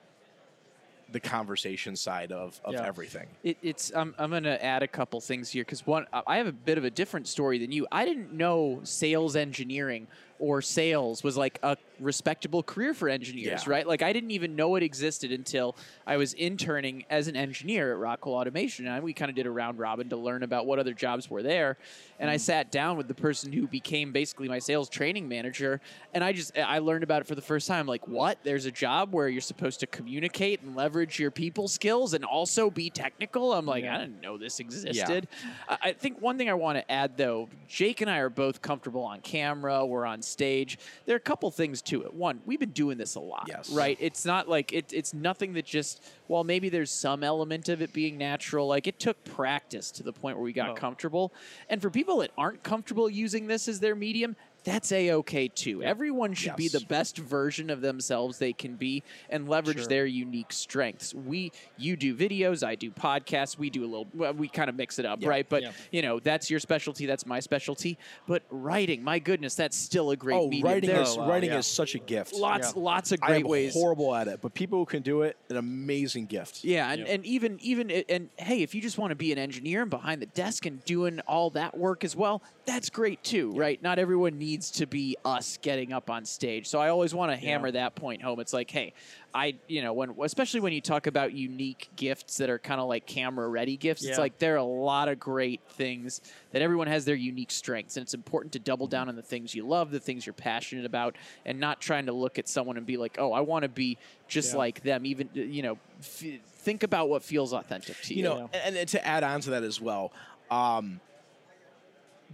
the 1.12 1.20
conversation 1.20 1.96
side 1.98 2.32
of, 2.32 2.62
of 2.64 2.74
Yeah. 2.74 2.86
everything. 2.86 3.28
It, 3.44 3.58
it's 3.62 3.92
I'm, 3.94 4.16
I'm 4.18 4.30
going 4.30 4.44
to 4.44 4.64
add 4.64 4.82
a 4.84 4.88
couple 4.88 5.20
things 5.20 5.50
here 5.50 5.64
because 5.64 5.86
one 5.86 6.06
I 6.26 6.38
have 6.38 6.48
a 6.48 6.54
bit 6.54 6.78
of 6.78 6.86
a 6.86 6.90
different 6.90 7.28
story 7.28 7.58
than 7.58 7.72
you. 7.72 7.86
I 7.92 8.06
didn't 8.06 8.32
know 8.32 8.80
sales 8.84 9.36
engineering 9.36 10.08
or 10.42 10.60
sales 10.62 11.24
was 11.24 11.38
like 11.38 11.60
a 11.62 11.78
respectable 12.00 12.64
career 12.64 12.96
for 12.96 13.08
engineers, 13.08 13.64
Yeah. 13.64 13.72
right? 13.72 13.88
Like 13.88 14.02
I 14.02 14.12
didn't 14.12 14.32
even 14.32 14.56
know 14.56 14.76
it 14.76 14.82
existed 14.82 15.32
until 15.32 15.78
I 16.06 16.18
was 16.18 16.34
interning 16.34 17.06
as 17.12 17.28
an 17.28 17.36
engineer 17.36 17.94
at 17.94 18.00
Rockwell 18.00 18.34
Automation, 18.34 18.88
and 18.88 19.04
we 19.04 19.14
kind 19.14 19.30
of 19.30 19.36
did 19.36 19.46
a 19.46 19.52
round 19.52 19.78
robin 19.78 20.10
to 20.10 20.18
learn 20.18 20.42
about 20.42 20.66
what 20.66 20.80
other 20.80 20.94
jobs 20.94 21.30
were 21.30 21.44
there. 21.44 21.78
And 22.20 22.30
I 22.30 22.36
mm. 22.36 22.40
sat 22.40 22.72
down 22.72 22.98
with 22.98 23.08
the 23.08 23.14
person 23.14 23.54
who 23.54 23.68
became 23.68 24.12
basically 24.12 24.50
my 24.50 24.58
sales 24.58 24.90
training 24.90 25.30
manager, 25.30 25.80
and 26.14 26.24
I 26.24 26.34
just 26.34 26.58
I 26.58 26.80
learned 26.80 27.04
about 27.04 27.22
it 27.22 27.28
for 27.28 27.36
the 27.36 27.42
first 27.42 27.68
time. 27.68 27.86
Like, 27.86 28.08
what? 28.08 28.40
There's 28.44 28.66
a 28.66 28.72
job 28.72 29.14
where 29.14 29.30
you're 29.30 29.40
supposed 29.40 29.80
to 29.82 29.88
communicate 29.88 30.64
and 30.64 30.76
leverage 30.76 31.20
your 31.20 31.32
people 31.32 31.68
skills 31.68 32.16
and 32.16 32.26
also 32.26 32.72
be 32.72 32.90
technical. 32.90 33.54
I'm 33.54 33.68
like, 33.68 33.84
Yeah. 33.84 33.98
I 33.98 34.00
didn't 34.00 34.22
know 34.22 34.40
this 34.40 34.60
existed. 34.60 35.28
I 35.70 35.78
I 35.92 35.94
think 35.94 36.20
one 36.22 36.38
thing 36.38 36.50
I 36.50 36.54
want 36.54 36.80
to 36.80 36.92
add 36.92 37.18
though, 37.18 37.50
Jake 37.68 38.02
and 38.02 38.10
I 38.10 38.18
are 38.20 38.30
both 38.30 38.62
comfortable 38.62 39.04
on 39.04 39.22
camera. 39.22 39.86
We're 39.86 40.06
on 40.06 40.24
stage. 40.32 40.80
There 41.06 41.14
are 41.16 41.18
a 41.18 41.20
couple 41.20 41.52
things 41.52 41.82
to 41.84 42.04
it. 42.04 42.14
One, 42.14 42.42
we've 42.46 42.60
been 42.60 42.72
doing 42.72 42.98
this 42.98 43.16
a 43.16 43.20
lot, 43.20 43.46
Yes. 43.48 43.70
right? 43.70 43.98
It's 44.00 44.26
not 44.26 44.48
like 44.50 44.74
it, 44.74 44.92
it's 44.94 45.14
nothing 45.14 45.54
that 45.54 45.66
just. 45.66 46.04
Well, 46.28 46.44
maybe 46.46 46.70
there's 46.70 46.92
some 46.92 47.24
element 47.24 47.68
of 47.70 47.82
it 47.82 47.92
being 47.92 48.18
natural. 48.18 48.68
Like 48.68 48.88
it 48.88 49.00
took 49.00 49.22
practice 49.26 49.92
to 49.92 50.04
the 50.04 50.14
point 50.14 50.38
where 50.38 50.44
we 50.46 50.54
got 50.54 50.70
Oh. 50.70 50.74
comfortable. 50.76 51.34
And 51.70 51.82
for 51.82 51.90
people 51.90 52.18
that 52.20 52.32
aren't 52.38 52.64
comfortable 52.64 53.10
using 53.10 53.48
this 53.48 53.68
as 53.68 53.80
their 53.82 53.96
medium, 53.96 54.36
that's 54.64 54.92
a 54.92 55.12
okay 55.14 55.48
too. 55.48 55.82
Everyone 55.84 56.34
should 56.34 56.56
be 56.56 56.68
the 56.68 56.82
best 56.82 57.18
version 57.18 57.70
of 57.70 57.82
themselves 57.82 58.38
they 58.38 58.54
can 58.54 58.76
be 58.76 59.04
and 59.30 59.48
leverage 59.50 59.78
Sure. 59.80 59.88
their 59.88 60.06
unique 60.06 60.52
strengths. 60.54 61.14
We, 61.14 61.52
you 61.78 61.96
do 61.96 62.16
videos, 62.16 62.64
I 62.66 62.76
do 62.76 62.92
podcasts. 62.92 63.58
We 63.58 63.70
do 63.70 63.82
a 63.84 63.88
little. 63.88 64.08
Well, 64.14 64.34
we 64.34 64.48
kind 64.48 64.70
of 64.70 64.76
mix 64.76 65.00
it 65.00 65.06
up, 65.06 65.22
Yeah. 65.22 65.30
right? 65.30 65.50
But 65.50 65.64
Yeah. 65.64 65.72
you 65.92 66.02
know, 66.02 66.20
that's 66.20 66.50
your 66.50 66.60
specialty. 66.60 67.06
That's 67.06 67.26
my 67.26 67.40
specialty. 67.40 67.98
But 68.28 68.44
writing, 68.50 69.04
my 69.04 69.20
goodness, 69.20 69.56
that's 69.56 69.76
still 69.78 70.12
a 70.12 70.16
great 70.16 70.36
Oh, 70.36 70.48
medium. 70.48 70.68
writing 70.68 70.90
There's 70.90 71.10
is 71.12 71.18
wow, 71.18 71.30
writing 71.30 71.50
yeah. 71.52 71.58
is 71.60 71.66
such 71.68 71.96
a 71.96 72.00
gift. 72.00 72.34
lots, 72.34 72.74
Yeah. 72.76 72.82
lots 72.82 73.12
of 73.12 73.20
I 73.24 73.28
great 73.28 73.46
am 73.46 73.50
ways. 73.50 73.74
horrible 73.74 74.14
at 74.16 74.28
it, 74.28 74.42
but 74.42 74.54
people 74.54 74.78
who 74.80 74.86
can 74.86 75.02
do 75.02 75.24
it, 75.24 75.38
an 75.50 75.58
amazing 75.58 76.26
gift. 76.28 76.64
Yeah, 76.64 76.90
and, 76.92 77.00
Yep. 77.00 77.08
and 77.10 77.26
even 77.26 77.60
even 77.62 77.90
and 77.92 78.30
hey, 78.38 78.62
if 78.62 78.76
you 78.76 78.82
just 78.82 78.98
want 78.98 79.12
to 79.12 79.16
be 79.16 79.32
an 79.32 79.38
engineer 79.38 79.82
and 79.82 79.90
behind 79.90 80.22
the 80.22 80.26
desk 80.28 80.66
and 80.66 80.84
doing 80.86 81.20
all 81.22 81.50
that 81.52 81.78
work 81.78 82.04
as 82.04 82.16
well, 82.16 82.42
that's 82.66 82.90
great 82.90 83.24
too, 83.24 83.52
right? 83.54 83.82
Not 83.82 83.98
everyone 83.98 84.38
needs 84.38 84.51
to 84.60 84.86
be 84.86 85.18
us 85.24 85.58
getting 85.62 85.94
up 85.94 86.10
on 86.10 86.26
stage. 86.26 86.68
So 86.68 86.80
I 86.80 86.90
always 86.90 87.14
want 87.16 87.32
to 87.32 87.38
hammer 87.38 87.72
that 87.72 87.96
point 87.96 88.22
home. 88.22 88.40
It's 88.40 88.54
like, 88.54 88.70
hey, 88.70 88.94
I 89.34 89.56
you 89.68 89.82
know 89.82 89.94
when 89.94 90.14
especially 90.24 90.60
when 90.60 90.74
you 90.74 90.82
talk 90.82 91.08
about 91.08 91.32
unique 91.34 91.90
gifts 91.96 92.38
that 92.38 92.50
are 92.50 92.60
kind 92.60 92.82
of 92.82 92.90
like 92.90 93.06
camera 93.06 93.48
ready 93.48 93.78
gifts, 93.78 94.04
it's 94.04 94.18
like 94.18 94.38
there 94.40 94.54
are 94.56 94.58
a 94.58 94.64
lot 94.64 95.08
of 95.08 95.20
great 95.20 95.62
things 95.70 96.20
that 96.52 96.62
everyone 96.62 96.88
has 96.88 97.06
their 97.06 97.16
unique 97.16 97.52
strengths, 97.52 97.96
and 97.96 98.04
it's 98.04 98.14
important 98.14 98.52
to 98.54 98.60
double 98.60 98.88
down 98.88 99.08
on 99.08 99.16
the 99.16 99.22
things 99.22 99.56
you 99.56 99.66
love, 99.66 99.90
the 99.92 100.00
things 100.02 100.26
you're 100.26 100.34
passionate 100.34 100.86
about, 100.86 101.16
and 101.46 101.60
not 101.60 101.80
trying 101.80 102.08
to 102.08 102.12
look 102.12 102.38
at 102.38 102.50
someone 102.50 102.76
and 102.78 102.86
be 102.86 102.98
like, 102.98 103.16
oh, 103.20 103.32
I 103.32 103.40
want 103.40 103.64
to 103.64 103.70
be 103.70 103.98
just 104.28 104.52
Yeah. 104.52 104.58
like 104.58 104.84
them. 104.84 105.06
Even 105.06 105.30
you 105.34 105.64
know, 105.64 105.78
f- 106.02 106.24
think 106.46 106.84
about 106.84 107.08
what 107.10 107.24
feels 107.24 107.54
authentic 107.54 108.02
to 108.02 108.14
you. 108.14 108.18
you 108.18 108.24
know, 108.30 108.50
and, 108.54 108.76
and 108.76 108.90
to 108.90 109.08
add 109.08 109.24
on 109.24 109.40
to 109.42 109.52
that 109.52 109.64
as 109.64 109.80
well, 109.80 110.12
um, 110.50 111.00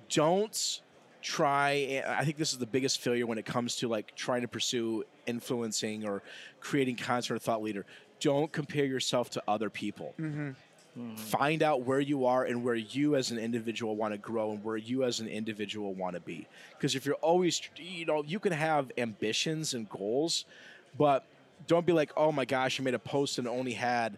don't 0.10 0.82
try. 1.28 1.76
Eh, 1.90 2.04
I 2.08 2.24
think 2.24 2.38
this 2.38 2.54
is 2.54 2.58
the 2.58 2.66
biggest 2.66 3.02
failure 3.02 3.28
when 3.28 3.38
it 3.38 3.46
comes 3.46 3.76
to 3.78 3.88
like 3.88 4.16
trying 4.16 4.42
to 4.42 4.48
pursue 4.48 5.04
influencing 5.26 6.06
or 6.06 6.24
creating 6.62 6.96
content 6.96 7.32
or 7.32 7.40
thought 7.40 7.62
leader. 7.62 7.86
Don't 8.20 8.52
compare 8.52 8.86
yourself 8.86 9.30
to 9.32 9.44
other 9.48 9.70
people. 9.70 10.14
Mm-hmm. 10.20 10.50
Mm-hmm. 10.98 11.16
Find 11.16 11.62
out 11.62 11.82
where 11.84 12.00
you 12.00 12.26
are 12.26 12.46
and 12.46 12.64
where 12.64 12.76
you 12.76 13.16
as 13.16 13.30
an 13.30 13.38
individual 13.38 13.96
want 13.96 14.14
to 14.14 14.18
grow 14.18 14.52
and 14.52 14.64
where 14.64 14.78
you 14.78 15.04
as 15.04 15.20
an 15.20 15.28
individual 15.28 15.94
want 15.94 16.16
to 16.16 16.22
be. 16.22 16.48
Because 16.72 16.96
if 16.96 17.06
you're 17.06 17.16
always, 17.16 17.62
you 17.76 18.06
know, 18.06 18.24
you 18.24 18.40
can 18.40 18.54
have 18.54 18.92
ambitions 18.98 19.74
and 19.74 19.88
goals, 19.90 20.46
but 20.98 21.24
don't 21.68 21.86
be 21.86 21.94
like, 21.94 22.12
oh 22.18 22.32
my 22.32 22.46
gosh, 22.46 22.80
I 22.80 22.84
made 22.84 22.96
a 22.96 23.00
post 23.00 23.38
and 23.38 23.48
only 23.48 23.74
had 23.74 24.18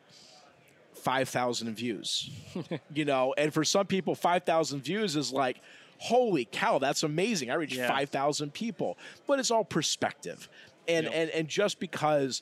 5,000 0.94 1.76
views. 1.76 2.30
you 2.94 3.04
know, 3.04 3.34
and 3.38 3.54
for 3.54 3.66
some 3.66 3.88
people, 3.88 4.16
5,000 4.16 4.82
views 4.82 5.18
is 5.18 5.34
like, 5.34 5.60
holy 6.00 6.46
cow, 6.52 6.80
that's 6.80 7.04
amazing. 7.04 7.52
I 7.52 7.56
reached 7.56 7.76
Yeah. 7.76 7.88
5,000 7.88 8.54
people. 8.54 8.98
But 9.28 9.40
it's 9.40 9.52
all 9.52 9.64
perspective. 9.64 10.50
And, 10.88 11.06
Yep. 11.06 11.14
and, 11.16 11.30
and 11.32 11.48
just 11.48 11.80
because 11.80 12.42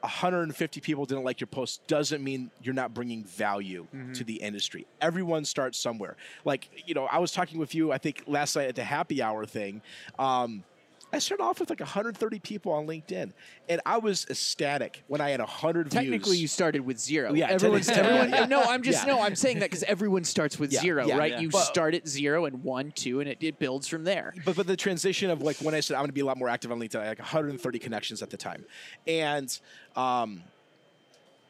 150 0.00 0.80
people 0.80 1.04
didn't 1.04 1.22
like 1.22 1.40
your 1.40 1.46
post 1.46 1.86
doesn't 1.86 2.24
mean 2.24 2.50
you're 2.60 2.74
not 2.74 2.92
bringing 2.92 3.22
value 3.22 3.86
to 4.14 4.24
the 4.24 4.34
industry. 4.36 4.84
Everyone 5.00 5.44
starts 5.44 5.78
somewhere. 5.78 6.16
Like, 6.44 6.68
you 6.86 6.94
know, 6.94 7.04
I 7.06 7.18
was 7.18 7.30
talking 7.30 7.58
with 7.60 7.72
you, 7.74 7.92
I 7.92 7.98
think 7.98 8.24
last 8.26 8.56
night 8.56 8.66
at 8.68 8.74
the 8.74 8.82
happy 8.84 9.22
hour 9.22 9.44
thing. 9.46 9.80
Um, 10.18 10.64
I 11.14 11.18
started 11.18 11.42
off 11.44 11.60
with 11.60 11.68
like 11.68 11.80
130 11.80 12.38
people 12.38 12.72
on 12.72 12.86
LinkedIn, 12.86 13.32
and 13.68 13.80
I 13.84 13.98
was 13.98 14.26
ecstatic 14.30 15.02
when 15.08 15.20
I 15.20 15.28
had 15.30 15.40
100 15.40 15.90
Technically, 15.90 16.38
you 16.38 16.48
started 16.48 16.80
with 16.80 16.98
zero. 16.98 17.34
Yeah, 17.34 17.48
everyone's 17.50 17.86
technically- 17.86 18.16
everyone. 18.18 18.30
yeah. 18.30 18.46
No, 18.46 18.62
I'm 18.62 18.82
just 18.82 19.06
Yeah. 19.06 19.12
no. 19.14 19.20
I'm 19.20 19.36
saying 19.36 19.58
that 19.58 19.68
because 19.70 19.82
everyone 19.82 20.24
starts 20.24 20.58
with 20.58 20.72
Yeah, 20.72 20.80
zero, 20.80 21.06
yeah, 21.06 21.18
right? 21.18 21.32
yeah. 21.32 21.40
You 21.40 21.50
But- 21.50 21.64
start 21.64 21.94
at 21.94 22.08
zero 22.08 22.46
and 22.46 22.64
one, 22.64 22.92
two, 22.92 23.20
and 23.20 23.28
it, 23.28 23.38
it 23.42 23.58
builds 23.58 23.88
from 23.88 24.04
there. 24.04 24.32
but 24.46 24.56
but 24.56 24.66
the 24.66 24.76
transition 24.76 25.28
of 25.28 25.42
like 25.42 25.58
when 25.58 25.74
I 25.74 25.80
said 25.80 25.96
I'm 25.96 26.00
going 26.00 26.08
to 26.08 26.12
be 26.14 26.22
a 26.22 26.24
lot 26.24 26.38
more 26.38 26.48
active 26.48 26.72
on 26.72 26.80
LinkedIn, 26.80 26.96
I 27.00 27.04
had 27.04 27.08
like 27.10 27.18
130 27.18 27.78
connections 27.78 28.22
at 28.22 28.30
the 28.30 28.38
time, 28.38 28.64
and 29.06 29.58
um, 29.96 30.42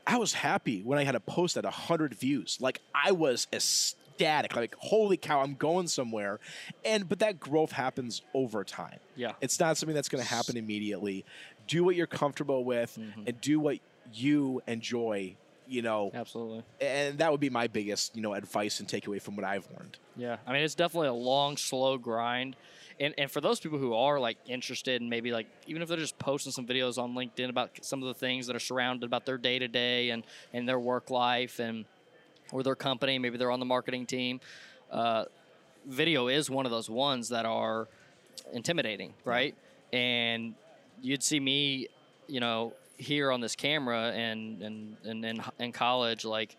I 0.05 0.17
was 0.17 0.33
happy 0.33 0.83
when 0.83 0.99
I 0.99 1.05
had 1.05 1.15
a 1.15 1.21
post 1.21 1.57
at 1.57 1.63
100 1.65 2.15
views. 2.15 2.59
Like 2.61 2.81
I 2.93 3.13
was 3.13 3.47
es- 3.53 3.95
ecstatic, 4.13 4.57
like 4.57 4.75
holy 4.79 5.17
cow, 5.17 5.41
I'm 5.41 5.55
going 5.55 5.89
somewhere. 5.89 6.39
And 6.85 7.09
but 7.09 7.19
that 7.21 7.41
growth 7.41 7.73
happens 7.73 8.23
over 8.35 8.65
time. 8.65 8.99
Yeah. 9.17 9.33
It's 9.41 9.59
not 9.59 9.77
something 9.77 9.95
that's 9.95 10.09
going 10.09 10.23
to 10.23 10.29
happen 10.29 10.57
immediately. 10.57 11.25
Do 11.67 11.85
what 11.85 11.97
you're 11.97 12.07
comfortable 12.07 12.65
with 12.65 12.99
mm-hmm. 12.99 13.23
and 13.27 13.41
do 13.41 13.61
what 13.61 13.79
you 14.13 14.63
enjoy, 14.67 15.37
you 15.67 15.83
know. 15.83 16.11
Absolutely. 16.15 16.63
And 16.81 17.19
that 17.19 17.31
would 17.31 17.41
be 17.41 17.51
my 17.51 17.67
biggest, 17.67 18.17
you 18.17 18.23
know, 18.23 18.35
advice 18.35 18.81
and 18.81 18.89
takeaway 18.89 19.21
from 19.21 19.37
what 19.37 19.45
I've 19.45 19.69
learned. 19.79 19.99
Yeah, 20.17 20.37
I 20.47 20.53
mean 20.53 20.63
it's 20.63 20.75
definitely 20.75 21.09
a 21.09 21.15
long, 21.15 21.57
slow 21.57 21.99
grind, 21.99 22.57
and 23.01 23.15
and 23.17 23.31
for 23.31 23.41
those 23.41 23.61
people 23.61 23.79
who 23.79 23.95
are 23.95 24.21
like 24.21 24.37
interested 24.47 25.01
and 25.01 25.09
maybe 25.09 25.33
like 25.33 25.47
even 25.67 25.83
if 25.83 25.89
they're 25.89 25.97
just 25.97 26.19
posting 26.19 26.53
some 26.53 26.67
videos 26.67 26.99
on 26.99 27.15
LinkedIn 27.15 27.49
about 27.49 27.71
some 27.83 28.03
of 28.03 28.09
the 28.09 28.15
things 28.15 28.47
that 28.47 28.57
are 28.57 28.61
surrounded 28.61 29.07
about 29.07 29.25
their 29.25 29.39
day 29.39 29.59
to 29.59 29.69
day 29.69 30.11
and 30.11 30.25
and 30.53 30.69
their 30.69 30.79
work 30.79 31.11
life 31.11 31.59
and 31.59 31.87
or 32.53 32.63
their 32.63 32.77
company, 32.77 33.19
maybe 33.19 33.39
they're 33.39 33.51
on 33.51 33.61
the 33.61 33.67
marketing 33.67 34.07
team. 34.07 34.41
Uh, 34.91 35.25
video 35.87 36.29
is 36.29 36.49
one 36.49 36.67
of 36.67 36.71
those 36.71 36.89
ones 36.89 37.31
that 37.31 37.47
are 37.47 37.89
intimidating, 38.53 39.15
right? 39.25 39.55
And 39.93 40.55
you'd 41.01 41.23
see 41.23 41.41
me, 41.41 41.89
you 42.29 42.41
know, 42.41 42.75
here 42.99 43.33
on 43.33 43.41
this 43.41 43.57
camera 43.57 44.13
and 44.15 44.63
and 44.63 44.97
and 45.05 45.25
in, 45.25 45.43
in 45.59 45.73
college, 45.73 46.25
like 46.25 46.57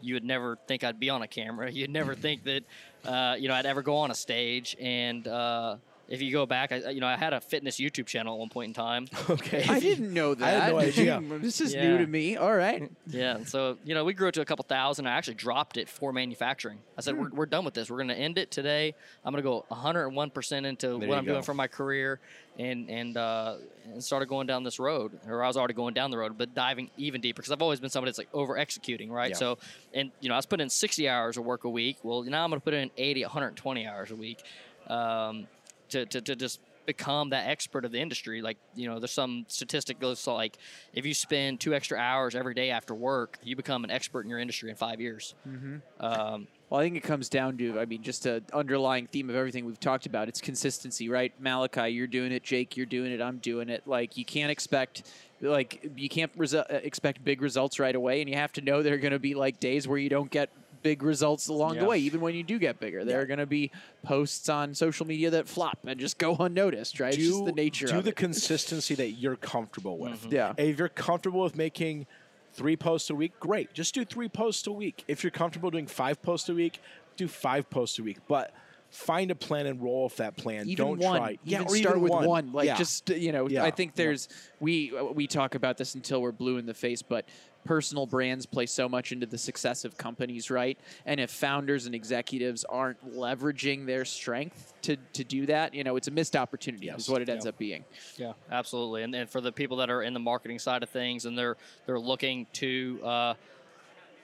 you 0.00 0.14
would 0.14 0.24
never 0.24 0.56
think 0.66 0.84
I'd 0.84 1.00
be 1.00 1.10
on 1.10 1.22
a 1.22 1.28
camera. 1.28 1.70
You'd 1.72 1.90
never 1.90 2.14
think 2.14 2.44
that, 2.44 2.62
uh, 3.04 3.36
you 3.38 3.48
know, 3.48 3.54
I'd 3.54 3.66
ever 3.66 3.82
go 3.82 3.96
on 3.96 4.10
a 4.10 4.14
stage. 4.14 4.76
And 4.80 5.26
uh, 5.26 5.76
if 6.08 6.22
you 6.22 6.32
go 6.32 6.46
back, 6.46 6.72
I, 6.72 6.88
you 6.90 7.00
know, 7.00 7.06
I 7.06 7.16
had 7.16 7.32
a 7.34 7.40
fitness 7.40 7.76
YouTube 7.78 8.06
channel 8.06 8.34
at 8.34 8.38
one 8.38 8.48
point 8.48 8.68
in 8.68 8.74
time. 8.74 9.06
Okay. 9.30 9.64
I 9.68 9.78
didn't 9.78 10.12
know 10.14 10.34
that. 10.34 10.44
I 10.46 10.50
had 10.64 10.72
no 10.72 10.78
idea. 10.80 11.20
this 11.40 11.60
is 11.60 11.74
Yeah. 11.74 11.82
new 11.88 11.98
to 11.98 12.06
me. 12.06 12.36
All 12.36 12.54
right. 12.54 12.90
Yeah, 13.06 13.36
and 13.36 13.48
so 13.48 13.76
you 13.84 13.94
know, 13.94 14.04
we 14.04 14.14
grew 14.14 14.28
it 14.28 14.32
to 14.34 14.40
a 14.40 14.44
couple 14.46 14.64
thousand. 14.64 15.06
I 15.06 15.12
actually 15.12 15.34
dropped 15.34 15.76
it 15.76 15.88
for 15.88 16.12
manufacturing. 16.12 16.78
I 16.96 17.02
said, 17.02 17.18
we're, 17.18 17.28
we're 17.30 17.46
done 17.46 17.64
with 17.64 17.74
this. 17.74 17.90
We're 17.90 17.98
going 17.98 18.08
to 18.08 18.14
end 18.18 18.38
it 18.38 18.50
today. 18.50 18.94
I'm 19.24 19.32
going 19.32 19.42
to 19.42 19.48
go 19.48 19.64
101 19.68 20.30
percent 20.30 20.64
into 20.66 20.98
There 20.98 21.08
what 21.08 21.18
I'm 21.18 21.24
go. 21.26 21.32
doing 21.32 21.42
for 21.42 21.52
my 21.54 21.66
career, 21.66 22.20
and 22.58 22.88
and 22.88 23.16
uh, 23.16 23.56
and 23.84 24.02
started 24.02 24.26
going 24.30 24.46
down 24.46 24.64
this 24.64 24.78
road, 24.78 25.12
or 25.28 25.44
I 25.44 25.46
was 25.46 25.56
already 25.58 25.74
going 25.74 25.92
down 25.94 26.10
the 26.10 26.18
road, 26.18 26.38
but 26.38 26.54
diving 26.54 26.90
even 26.96 27.20
deeper 27.20 27.42
because 27.42 27.52
I've 27.52 27.62
always 27.62 27.80
been 27.80 27.90
somebody 27.90 28.08
that's 28.10 28.18
like 28.18 28.28
over 28.32 28.56
executing, 28.56 29.10
right? 29.12 29.30
Yeah. 29.30 29.36
So, 29.36 29.58
and 29.92 30.10
you 30.20 30.28
know, 30.30 30.34
I 30.34 30.38
was 30.38 30.46
putting 30.46 30.64
in 30.64 30.70
60 30.70 31.06
hours 31.08 31.36
of 31.36 31.44
work 31.44 31.64
a 31.64 31.70
week. 31.70 31.98
Well, 32.02 32.22
now 32.22 32.44
I'm 32.44 32.50
going 32.50 32.60
to 32.60 32.64
put 32.64 32.72
in 32.74 32.90
80, 32.96 33.22
120 33.24 33.86
hours 33.86 34.10
a 34.10 34.16
week, 34.16 34.42
um, 34.88 35.46
to, 35.90 36.06
to 36.06 36.20
to 36.20 36.36
just 36.36 36.60
become 36.86 37.28
that 37.30 37.46
expert 37.46 37.84
of 37.84 37.92
the 37.92 38.00
industry. 38.00 38.40
Like, 38.40 38.56
you 38.74 38.88
know, 38.88 38.98
there's 38.98 39.12
some 39.12 39.44
statistic 39.48 40.00
goes 40.00 40.26
like 40.26 40.56
if 40.94 41.04
you 41.04 41.12
spend 41.12 41.60
two 41.60 41.74
extra 41.74 41.98
hours 41.98 42.34
every 42.34 42.54
day 42.54 42.70
after 42.70 42.94
work, 42.94 43.38
you 43.42 43.56
become 43.56 43.84
an 43.84 43.90
expert 43.90 44.22
in 44.22 44.30
your 44.30 44.38
industry 44.38 44.70
in 44.70 44.76
five 44.76 44.98
years. 44.98 45.34
Mm-hmm. 45.46 45.76
Um, 46.00 46.46
Well, 46.70 46.80
I 46.80 46.84
think 46.84 46.96
it 46.96 47.02
comes 47.02 47.28
down 47.28 47.56
to, 47.58 47.80
I 47.80 47.86
mean, 47.86 48.02
just 48.02 48.26
an 48.26 48.44
underlying 48.52 49.06
theme 49.06 49.30
of 49.30 49.36
everything 49.36 49.64
we've 49.64 49.80
talked 49.80 50.04
about. 50.04 50.28
It's 50.28 50.40
consistency, 50.40 51.08
right? 51.08 51.32
Malachi, 51.40 51.88
you're 51.88 52.06
doing 52.06 52.32
it. 52.32 52.42
Jake, 52.42 52.76
you're 52.76 52.86
doing 52.86 53.10
it. 53.12 53.22
I'm 53.22 53.38
doing 53.38 53.70
it. 53.70 53.86
Like, 53.86 54.18
you 54.18 54.24
can't 54.24 54.50
expect, 54.50 55.10
like, 55.40 55.90
you 55.96 56.10
can't 56.10 56.36
resu- 56.36 56.68
expect 56.84 57.24
big 57.24 57.40
results 57.40 57.78
right 57.78 57.94
away, 57.94 58.20
and 58.20 58.28
you 58.28 58.36
have 58.36 58.52
to 58.54 58.60
know 58.60 58.82
there 58.82 58.94
are 58.94 58.98
going 58.98 59.12
to 59.12 59.18
be, 59.18 59.34
like, 59.34 59.60
days 59.60 59.88
where 59.88 59.98
you 59.98 60.10
don't 60.10 60.30
get 60.30 60.50
big 60.82 61.02
results 61.02 61.48
along 61.48 61.78
the 61.78 61.84
way, 61.84 61.98
even 61.98 62.20
when 62.20 62.34
you 62.34 62.42
do 62.42 62.58
get 62.58 62.80
bigger. 62.80 63.04
There 63.04 63.20
are 63.20 63.26
going 63.26 63.38
to 63.38 63.46
be 63.46 63.70
posts 64.02 64.48
on 64.48 64.74
social 64.74 65.06
media 65.06 65.30
that 65.30 65.48
flop 65.48 65.78
and 65.86 65.98
just 65.98 66.18
go 66.18 66.36
unnoticed, 66.40 67.00
right? 67.00 67.14
it's 67.14 67.22
just 67.22 67.44
the 67.44 67.52
nature 67.52 67.86
do 67.86 68.02
the 68.02 68.10
it. 68.10 68.16
consistency 68.16 68.94
that 68.94 69.10
you're 69.10 69.36
comfortable 69.36 69.98
with. 69.98 70.22
Mm-hmm. 70.22 70.34
Yeah. 70.34 70.54
If 70.56 70.78
you're 70.78 70.88
comfortable 70.88 71.42
with 71.42 71.56
making 71.56 72.06
three 72.52 72.76
posts 72.76 73.10
a 73.10 73.14
week, 73.14 73.38
great. 73.40 73.72
Just 73.72 73.94
do 73.94 74.04
three 74.04 74.28
posts 74.28 74.66
a 74.66 74.72
week. 74.72 75.04
If 75.08 75.22
you're 75.22 75.30
comfortable 75.30 75.70
doing 75.70 75.86
five 75.86 76.22
posts 76.22 76.48
a 76.48 76.54
week, 76.54 76.80
do 77.16 77.28
five 77.28 77.68
posts 77.70 77.98
a 77.98 78.02
week. 78.02 78.18
But 78.26 78.52
find 78.90 79.30
a 79.30 79.34
plan 79.34 79.66
and 79.66 79.82
roll 79.82 80.04
with 80.04 80.16
that 80.16 80.36
plan. 80.36 80.68
even 80.68 80.76
Don't 80.86 80.98
one, 81.00 81.18
try. 81.20 81.38
even 81.44 81.66
or 81.66 81.76
start 81.76 82.00
with 82.00 82.10
one. 82.10 82.26
one. 82.26 82.52
Like 82.52 82.66
Yeah. 82.66 82.76
just 82.76 83.10
you 83.10 83.32
know, 83.32 83.48
Yeah. 83.48 83.64
I 83.64 83.70
think 83.70 83.94
there's 83.94 84.28
we 84.60 84.92
we 85.12 85.26
talk 85.26 85.54
about 85.54 85.76
this 85.76 85.94
until 85.94 86.22
we're 86.22 86.32
blue 86.32 86.56
in 86.56 86.66
the 86.66 86.74
face, 86.74 87.02
but 87.02 87.26
personal 87.64 88.06
brands 88.06 88.46
play 88.46 88.64
so 88.64 88.88
much 88.88 89.12
into 89.12 89.26
the 89.26 89.36
success 89.36 89.84
of 89.84 89.98
companies, 89.98 90.50
right? 90.50 90.78
And 91.04 91.20
if 91.20 91.30
founders 91.30 91.84
and 91.84 91.94
executives 91.94 92.64
aren't 92.64 93.14
leveraging 93.14 93.84
their 93.84 94.06
strength 94.06 94.72
to 94.82 94.96
to 95.12 95.22
do 95.24 95.44
that, 95.46 95.74
you 95.74 95.84
know, 95.84 95.96
it's 95.96 96.08
a 96.08 96.12
missed 96.12 96.34
opportunity. 96.34 96.86
Yes. 96.86 97.00
Is 97.00 97.08
what 97.10 97.20
it 97.20 97.28
ends 97.28 97.44
Yeah. 97.44 97.48
up 97.50 97.58
being. 97.58 97.84
Yeah, 98.16 98.32
absolutely. 98.50 99.02
And, 99.02 99.14
and 99.14 99.28
for 99.28 99.42
the 99.42 99.52
people 99.52 99.76
that 99.78 99.90
are 99.90 100.02
in 100.02 100.14
the 100.14 100.20
marketing 100.20 100.58
side 100.58 100.82
of 100.82 100.88
things 100.88 101.26
and 101.26 101.36
they're 101.36 101.58
they're 101.84 102.00
looking 102.00 102.46
to 102.54 103.00
uh, 103.04 103.34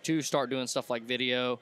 to 0.05 0.23
start 0.23 0.49
doing 0.51 0.67
stuff 0.67 0.89
like 0.91 1.03
video, 1.03 1.59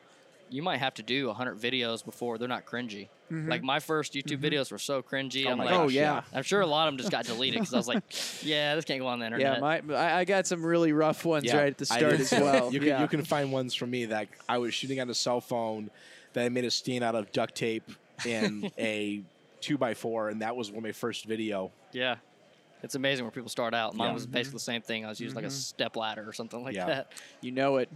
you 0.52 0.62
might 0.62 0.78
have 0.78 0.94
to 0.94 1.02
do 1.02 1.26
100 1.28 1.58
videos 1.58 2.04
before 2.04 2.38
they're 2.38 2.48
not 2.48 2.66
cringy. 2.66 3.08
Mm-hmm. 3.30 3.48
Like 3.48 3.62
my 3.62 3.80
first 3.80 4.12
YouTube 4.12 4.38
mm-hmm. 4.38 4.44
videos 4.44 4.70
were 4.70 4.78
so 4.78 5.02
cringy. 5.02 5.46
Oh 5.46 5.52
I'm 5.52 5.58
my 5.58 5.64
like, 5.64 5.74
Oh 5.74 5.84
gosh, 5.84 5.92
yeah. 5.92 6.22
I'm 6.34 6.42
sure 6.42 6.60
a 6.60 6.66
lot 6.66 6.88
of 6.88 6.92
them 6.92 6.98
just 6.98 7.10
got 7.10 7.24
deleted 7.24 7.60
because 7.60 7.72
I 7.72 7.76
was 7.78 7.88
like, 7.88 8.02
yeah, 8.42 8.74
this 8.74 8.84
can't 8.84 9.00
go 9.00 9.06
on 9.06 9.20
the 9.20 9.26
internet. 9.26 9.54
Yeah, 9.54 9.60
my 9.60 9.82
I, 9.94 10.20
I 10.20 10.24
got 10.24 10.46
some 10.46 10.64
really 10.64 10.92
rough 10.92 11.24
ones 11.24 11.44
Yeah, 11.44 11.56
right 11.56 11.68
at 11.68 11.78
the 11.78 11.86
start 11.86 12.20
as 12.20 12.32
well. 12.32 12.72
You 12.72 12.80
can 12.80 12.88
yeah. 12.88 13.00
you 13.00 13.08
can 13.08 13.24
find 13.24 13.52
ones 13.52 13.74
from 13.74 13.90
me 13.90 14.06
that 14.06 14.28
I 14.48 14.58
was 14.58 14.74
shooting 14.74 15.00
on 15.00 15.08
a 15.08 15.14
cell 15.14 15.40
phone 15.40 15.90
that 16.34 16.44
I 16.44 16.48
made 16.48 16.64
a 16.64 16.70
stand 16.70 17.04
out 17.04 17.14
of 17.14 17.32
duct 17.32 17.54
tape 17.54 17.90
and 18.26 18.70
a 18.78 19.22
two 19.60 19.78
by 19.78 19.94
four, 19.94 20.28
and 20.28 20.42
that 20.42 20.54
was 20.54 20.70
one 20.70 20.78
of 20.78 20.84
my 20.84 20.92
first 20.92 21.24
video. 21.24 21.70
Yeah. 21.92 22.16
It's 22.82 22.94
amazing 22.94 23.24
where 23.24 23.30
people 23.30 23.48
start 23.48 23.74
out. 23.74 23.94
Mine 23.94 24.08
Yeah. 24.08 24.14
was 24.14 24.26
basically 24.26 24.56
the 24.56 24.60
same 24.60 24.82
thing. 24.82 25.04
I 25.04 25.08
was 25.08 25.20
using 25.20 25.36
like 25.36 25.44
a 25.44 25.48
mm-hmm. 25.48 25.54
step 25.54 25.96
ladder 25.96 26.28
or 26.28 26.32
something 26.32 26.62
like 26.62 26.74
Yeah. 26.74 26.86
that. 26.86 27.12
you 27.40 27.52
know 27.52 27.76
it. 27.76 27.88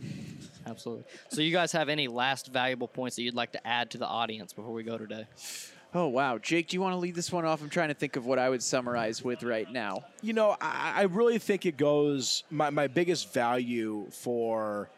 Absolutely. 0.66 1.04
So, 1.28 1.40
you 1.40 1.52
guys 1.52 1.72
have 1.72 1.88
any 1.88 2.08
last 2.08 2.48
valuable 2.48 2.88
points 2.88 3.16
that 3.16 3.22
you'd 3.22 3.34
like 3.34 3.52
to 3.52 3.66
add 3.66 3.90
to 3.92 3.98
the 3.98 4.06
audience 4.06 4.52
before 4.52 4.72
we 4.72 4.82
go 4.82 4.96
today? 4.98 5.26
Oh 5.94 6.08
wow, 6.08 6.36
Jake, 6.36 6.68
do 6.68 6.76
you 6.76 6.80
want 6.82 6.92
to 6.92 6.98
lead 6.98 7.14
this 7.14 7.32
one 7.32 7.46
off? 7.46 7.62
I'm 7.62 7.70
trying 7.70 7.88
to 7.88 7.94
think 7.94 8.16
of 8.16 8.26
what 8.26 8.38
I 8.38 8.50
would 8.50 8.62
summarize 8.62 9.24
with 9.24 9.42
right 9.42 9.70
now. 9.72 10.04
You 10.20 10.34
know, 10.34 10.56
I, 10.60 10.92
I 10.96 11.02
really 11.04 11.38
think 11.38 11.64
it 11.64 11.78
goes. 11.78 12.42
My, 12.50 12.68
my 12.68 12.86
biggest 12.86 13.32
value 13.32 14.06
for, 14.10 14.90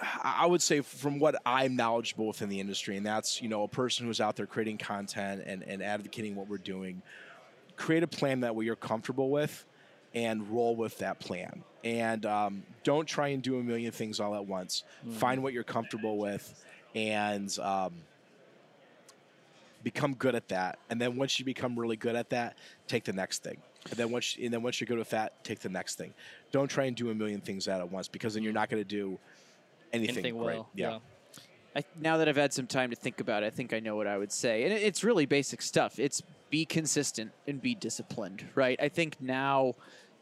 I 0.00 0.40
I 0.40 0.46
would 0.46 0.62
say, 0.62 0.80
from 0.80 1.20
what 1.20 1.40
I'm 1.46 1.76
knowledgeable 1.76 2.26
within 2.26 2.48
the 2.48 2.58
industry, 2.58 2.96
and 2.96 3.06
that's 3.06 3.40
you 3.40 3.48
know 3.48 3.62
a 3.62 3.68
person 3.68 4.06
who's 4.06 4.20
out 4.20 4.34
there 4.34 4.46
creating 4.46 4.78
content 4.78 5.42
and, 5.46 5.62
and 5.62 5.80
advocating 5.80 6.34
what 6.34 6.48
we're 6.48 6.58
doing. 6.58 7.02
Create 7.76 8.02
a 8.02 8.06
plan 8.08 8.40
that 8.40 8.54
way 8.54 8.64
you're 8.64 8.76
comfortable 8.76 9.30
with, 9.30 9.64
and 10.14 10.48
roll 10.50 10.76
with 10.76 10.98
that 10.98 11.18
plan. 11.20 11.62
And 11.84 12.24
um, 12.26 12.62
don't 12.84 13.06
try 13.08 13.28
and 13.28 13.42
do 13.42 13.58
a 13.58 13.62
million 13.62 13.90
things 13.92 14.20
all 14.20 14.34
at 14.34 14.46
once. 14.46 14.84
Find 15.12 15.42
what 15.42 15.52
you're 15.52 15.64
comfortable 15.64 16.16
with, 16.18 16.62
and 16.94 17.56
um, 17.58 17.94
become 19.82 20.14
good 20.14 20.34
at 20.34 20.48
that. 20.48 20.78
And 20.90 21.00
then 21.00 21.16
once 21.16 21.38
you 21.38 21.44
become 21.44 21.78
really 21.78 21.96
good 21.96 22.14
at 22.16 22.30
that, 22.30 22.56
take 22.86 23.04
the 23.04 23.12
next 23.12 23.42
thing. 23.42 23.56
And 23.90 23.98
then 23.98 24.10
once 24.12 24.36
and 24.40 24.52
then 24.52 24.62
once 24.62 24.80
you're 24.80 24.86
good 24.86 24.98
with 24.98 25.10
that, 25.10 25.42
take 25.44 25.58
the 25.58 25.68
next 25.68 25.96
thing. 25.96 26.14
Don't 26.52 26.68
try 26.68 26.84
and 26.84 26.94
do 26.96 27.10
a 27.10 27.14
million 27.14 27.40
things 27.40 27.66
out 27.66 27.80
at 27.80 27.90
once 27.90 28.06
because 28.06 28.34
then 28.34 28.44
you're 28.44 28.52
not 28.52 28.70
going 28.70 28.80
to 28.82 28.88
do 28.88 29.18
anything, 29.92 30.18
Anything 30.18 30.38
great. 30.38 30.56
well. 30.58 30.68
Yeah. 30.74 30.98
I, 31.74 31.82
now 32.00 32.18
that 32.18 32.28
I've 32.28 32.36
had 32.36 32.52
some 32.52 32.66
time 32.66 32.90
to 32.90 32.96
think 32.96 33.18
about 33.20 33.42
it, 33.42 33.46
I 33.46 33.50
think 33.50 33.72
I 33.72 33.80
know 33.80 33.96
what 33.96 34.06
I 34.06 34.18
would 34.18 34.30
say. 34.30 34.62
And 34.64 34.72
it- 34.72 34.82
it's 34.82 35.02
really 35.02 35.26
basic 35.26 35.62
stuff. 35.62 35.98
It's 35.98 36.22
be 36.52 36.66
consistent 36.66 37.32
and 37.46 37.62
be 37.62 37.74
disciplined, 37.74 38.44
right? 38.54 38.78
I 38.78 38.90
think 38.90 39.16
now 39.22 39.74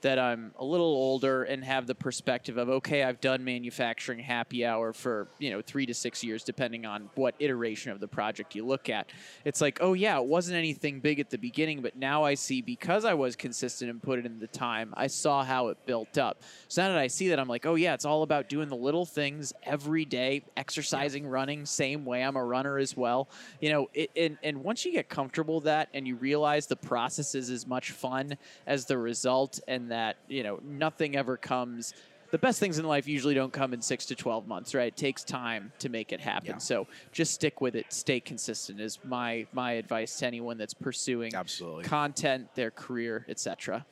that 0.02 0.18
I'm 0.18 0.52
a 0.58 0.64
little 0.64 0.86
older 0.86 1.44
and 1.44 1.64
have 1.64 1.86
the 1.86 1.94
perspective 1.94 2.56
of, 2.56 2.68
okay, 2.68 3.02
I've 3.02 3.20
done 3.20 3.44
manufacturing 3.44 4.18
happy 4.18 4.64
hour 4.64 4.92
for, 4.92 5.28
you 5.38 5.50
know, 5.50 5.60
three 5.60 5.86
to 5.86 5.94
six 5.94 6.24
years, 6.24 6.42
depending 6.44 6.86
on 6.86 7.10
what 7.14 7.34
iteration 7.38 7.92
of 7.92 8.00
the 8.00 8.08
project 8.08 8.54
you 8.54 8.64
look 8.64 8.88
at. 8.88 9.10
It's 9.44 9.60
like, 9.60 9.78
oh, 9.80 9.92
yeah, 9.92 10.18
it 10.18 10.24
wasn't 10.24 10.56
anything 10.56 11.00
big 11.00 11.20
at 11.20 11.30
the 11.30 11.38
beginning, 11.38 11.82
but 11.82 11.96
now 11.96 12.24
I 12.24 12.34
see 12.34 12.62
because 12.62 13.04
I 13.04 13.14
was 13.14 13.36
consistent 13.36 13.90
and 13.90 14.02
put 14.02 14.18
it 14.18 14.26
in 14.26 14.38
the 14.38 14.46
time, 14.46 14.94
I 14.96 15.06
saw 15.06 15.44
how 15.44 15.68
it 15.68 15.78
built 15.86 16.18
up. 16.18 16.42
So 16.68 16.82
now 16.82 16.88
that 16.88 16.98
I 16.98 17.06
see 17.06 17.28
that, 17.28 17.38
I'm 17.38 17.48
like, 17.48 17.66
oh, 17.66 17.74
yeah, 17.74 17.94
it's 17.94 18.04
all 18.04 18.22
about 18.22 18.48
doing 18.48 18.68
the 18.68 18.76
little 18.76 19.06
things 19.06 19.52
every 19.62 20.04
day, 20.04 20.44
exercising, 20.56 21.26
running, 21.26 21.66
same 21.66 22.04
way. 22.04 22.22
I'm 22.22 22.36
a 22.36 22.44
runner 22.44 22.78
as 22.78 22.96
well. 22.96 23.28
You 23.60 23.70
know, 23.70 23.90
it, 23.94 24.10
and, 24.16 24.38
and 24.42 24.64
once 24.64 24.84
you 24.84 24.92
get 24.92 25.08
comfortable 25.08 25.56
with 25.56 25.64
that 25.64 25.88
and 25.92 26.06
you 26.06 26.16
realize 26.16 26.66
the 26.66 26.76
process 26.76 27.34
is 27.34 27.50
as 27.50 27.66
much 27.66 27.90
fun 27.90 28.36
as 28.66 28.86
the 28.86 28.96
result 28.96 29.60
and 29.68 29.89
that, 29.90 30.16
you 30.28 30.42
know, 30.42 30.60
nothing 30.62 31.16
ever 31.16 31.36
comes. 31.36 31.94
The 32.30 32.38
best 32.38 32.60
things 32.60 32.78
in 32.78 32.84
life 32.84 33.08
usually 33.08 33.34
don't 33.34 33.52
come 33.52 33.74
in 33.74 33.82
six 33.82 34.06
to 34.06 34.14
12 34.14 34.46
months, 34.46 34.74
right? 34.74 34.88
It 34.88 34.96
takes 34.96 35.24
time 35.24 35.72
to 35.80 35.88
make 35.88 36.12
it 36.12 36.20
happen. 36.20 36.50
Yeah. 36.50 36.58
So 36.58 36.86
just 37.12 37.34
stick 37.34 37.60
with 37.60 37.74
it. 37.74 37.92
Stay 37.92 38.20
consistent 38.20 38.80
is 38.80 38.98
my, 39.04 39.46
my 39.52 39.72
advice 39.72 40.16
to 40.18 40.26
anyone 40.26 40.56
that's 40.56 40.74
pursuing 40.74 41.34
Absolutely. 41.34 41.84
content, 41.84 42.54
their 42.54 42.70
career, 42.70 43.26
etc. 43.28 43.84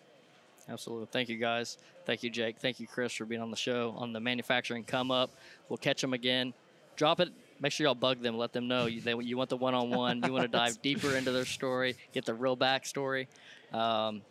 Absolutely. 0.69 1.09
Thank 1.11 1.29
you, 1.29 1.37
guys. 1.37 1.79
Thank 2.05 2.23
you, 2.23 2.31
Jake. 2.31 2.59
Thank 2.59 2.79
you, 2.79 2.87
Chris, 2.87 3.13
for 3.15 3.25
being 3.25 3.41
on 3.41 3.51
the 3.51 3.57
show 3.57 3.95
on 3.97 4.13
the 4.13 4.21
manufacturing 4.21 4.85
come 4.85 5.11
up. 5.11 5.31
We'll 5.69 5.79
catch 5.79 6.01
them 6.01 6.13
again. 6.13 6.53
Drop 6.97 7.21
it. 7.21 7.31
Make 7.61 7.73
sure 7.73 7.87
y'all 7.87 7.95
bug 7.95 8.23
them. 8.23 8.37
Let 8.37 8.53
them 8.53 8.69
know 8.69 8.87
you, 8.87 9.01
they, 9.01 9.15
you 9.21 9.37
want 9.37 9.51
the 9.51 9.57
one 9.57 9.75
on 9.75 9.91
one. 9.91 10.23
You 10.25 10.33
want 10.33 10.43
to 10.45 10.49
dive 10.49 10.81
deeper 10.83 11.17
into 11.17 11.33
their 11.33 11.45
story, 11.45 11.97
get 12.13 12.25
the 12.25 12.35
real 12.35 12.57
backstory. 12.57 13.27
Um, 13.73 14.23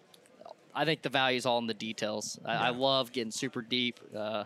I 0.78 0.86
think 0.86 1.02
the 1.02 1.10
value 1.10 1.38
is 1.38 1.46
all 1.48 1.58
in 1.58 1.66
the 1.66 1.74
details. 1.74 2.40
I, 2.46 2.68
I 2.68 2.70
love 2.70 3.12
getting 3.12 3.32
super 3.32 3.62
deep 3.64 4.00
uh, 4.16 4.44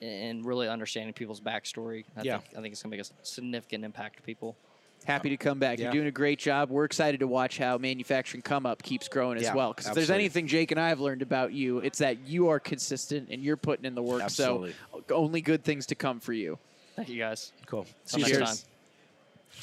and 0.00 0.44
really 0.46 0.68
understanding 0.68 1.12
people's 1.12 1.40
backstory. 1.40 2.04
I 2.16 2.22
Yeah. 2.22 2.38
think 2.38 2.56
I 2.56 2.60
think 2.62 2.72
it's 2.72 2.82
gonna 2.82 2.96
make 2.96 3.00
a 3.00 3.10
significant 3.24 3.84
impact 3.84 4.16
to 4.18 4.22
people. 4.22 4.56
Happy 5.04 5.28
to 5.30 5.36
come 5.36 5.58
back. 5.58 5.78
Yeah. 5.78 5.86
You're 5.86 5.92
doing 5.92 6.06
a 6.06 6.10
great 6.12 6.38
job. 6.38 6.70
We're 6.70 6.84
excited 6.84 7.20
to 7.20 7.26
watch 7.26 7.58
how 7.58 7.76
manufacturing 7.76 8.40
come 8.40 8.64
up 8.64 8.82
keeps 8.82 9.06
growing 9.08 9.36
as 9.36 9.42
Yeah, 9.42 9.54
well. 9.54 9.72
Because 9.72 9.88
if 9.88 9.94
there's 9.94 10.10
anything 10.10 10.46
Jake 10.46 10.70
and 10.70 10.80
I 10.80 10.88
have 10.88 11.00
learned 11.00 11.20
about 11.20 11.52
you, 11.52 11.78
it's 11.80 11.98
that 11.98 12.20
you 12.26 12.48
are 12.48 12.58
consistent 12.60 13.28
and 13.30 13.42
you're 13.42 13.58
putting 13.58 13.84
in 13.84 13.94
the 13.94 14.02
work. 14.02 14.22
Absolutely. 14.22 14.74
So 14.92 15.14
only 15.14 15.42
good 15.42 15.62
things 15.64 15.86
to 15.86 15.94
come 15.94 16.20
for 16.20 16.32
you. 16.32 16.58
Thank 16.96 17.08
you 17.10 17.18
guys. 17.18 17.52
Cool. 17.66 17.84
Till 18.06 18.20
next 18.20 18.30
Cheers. 18.32 18.64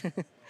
time. 0.03 0.13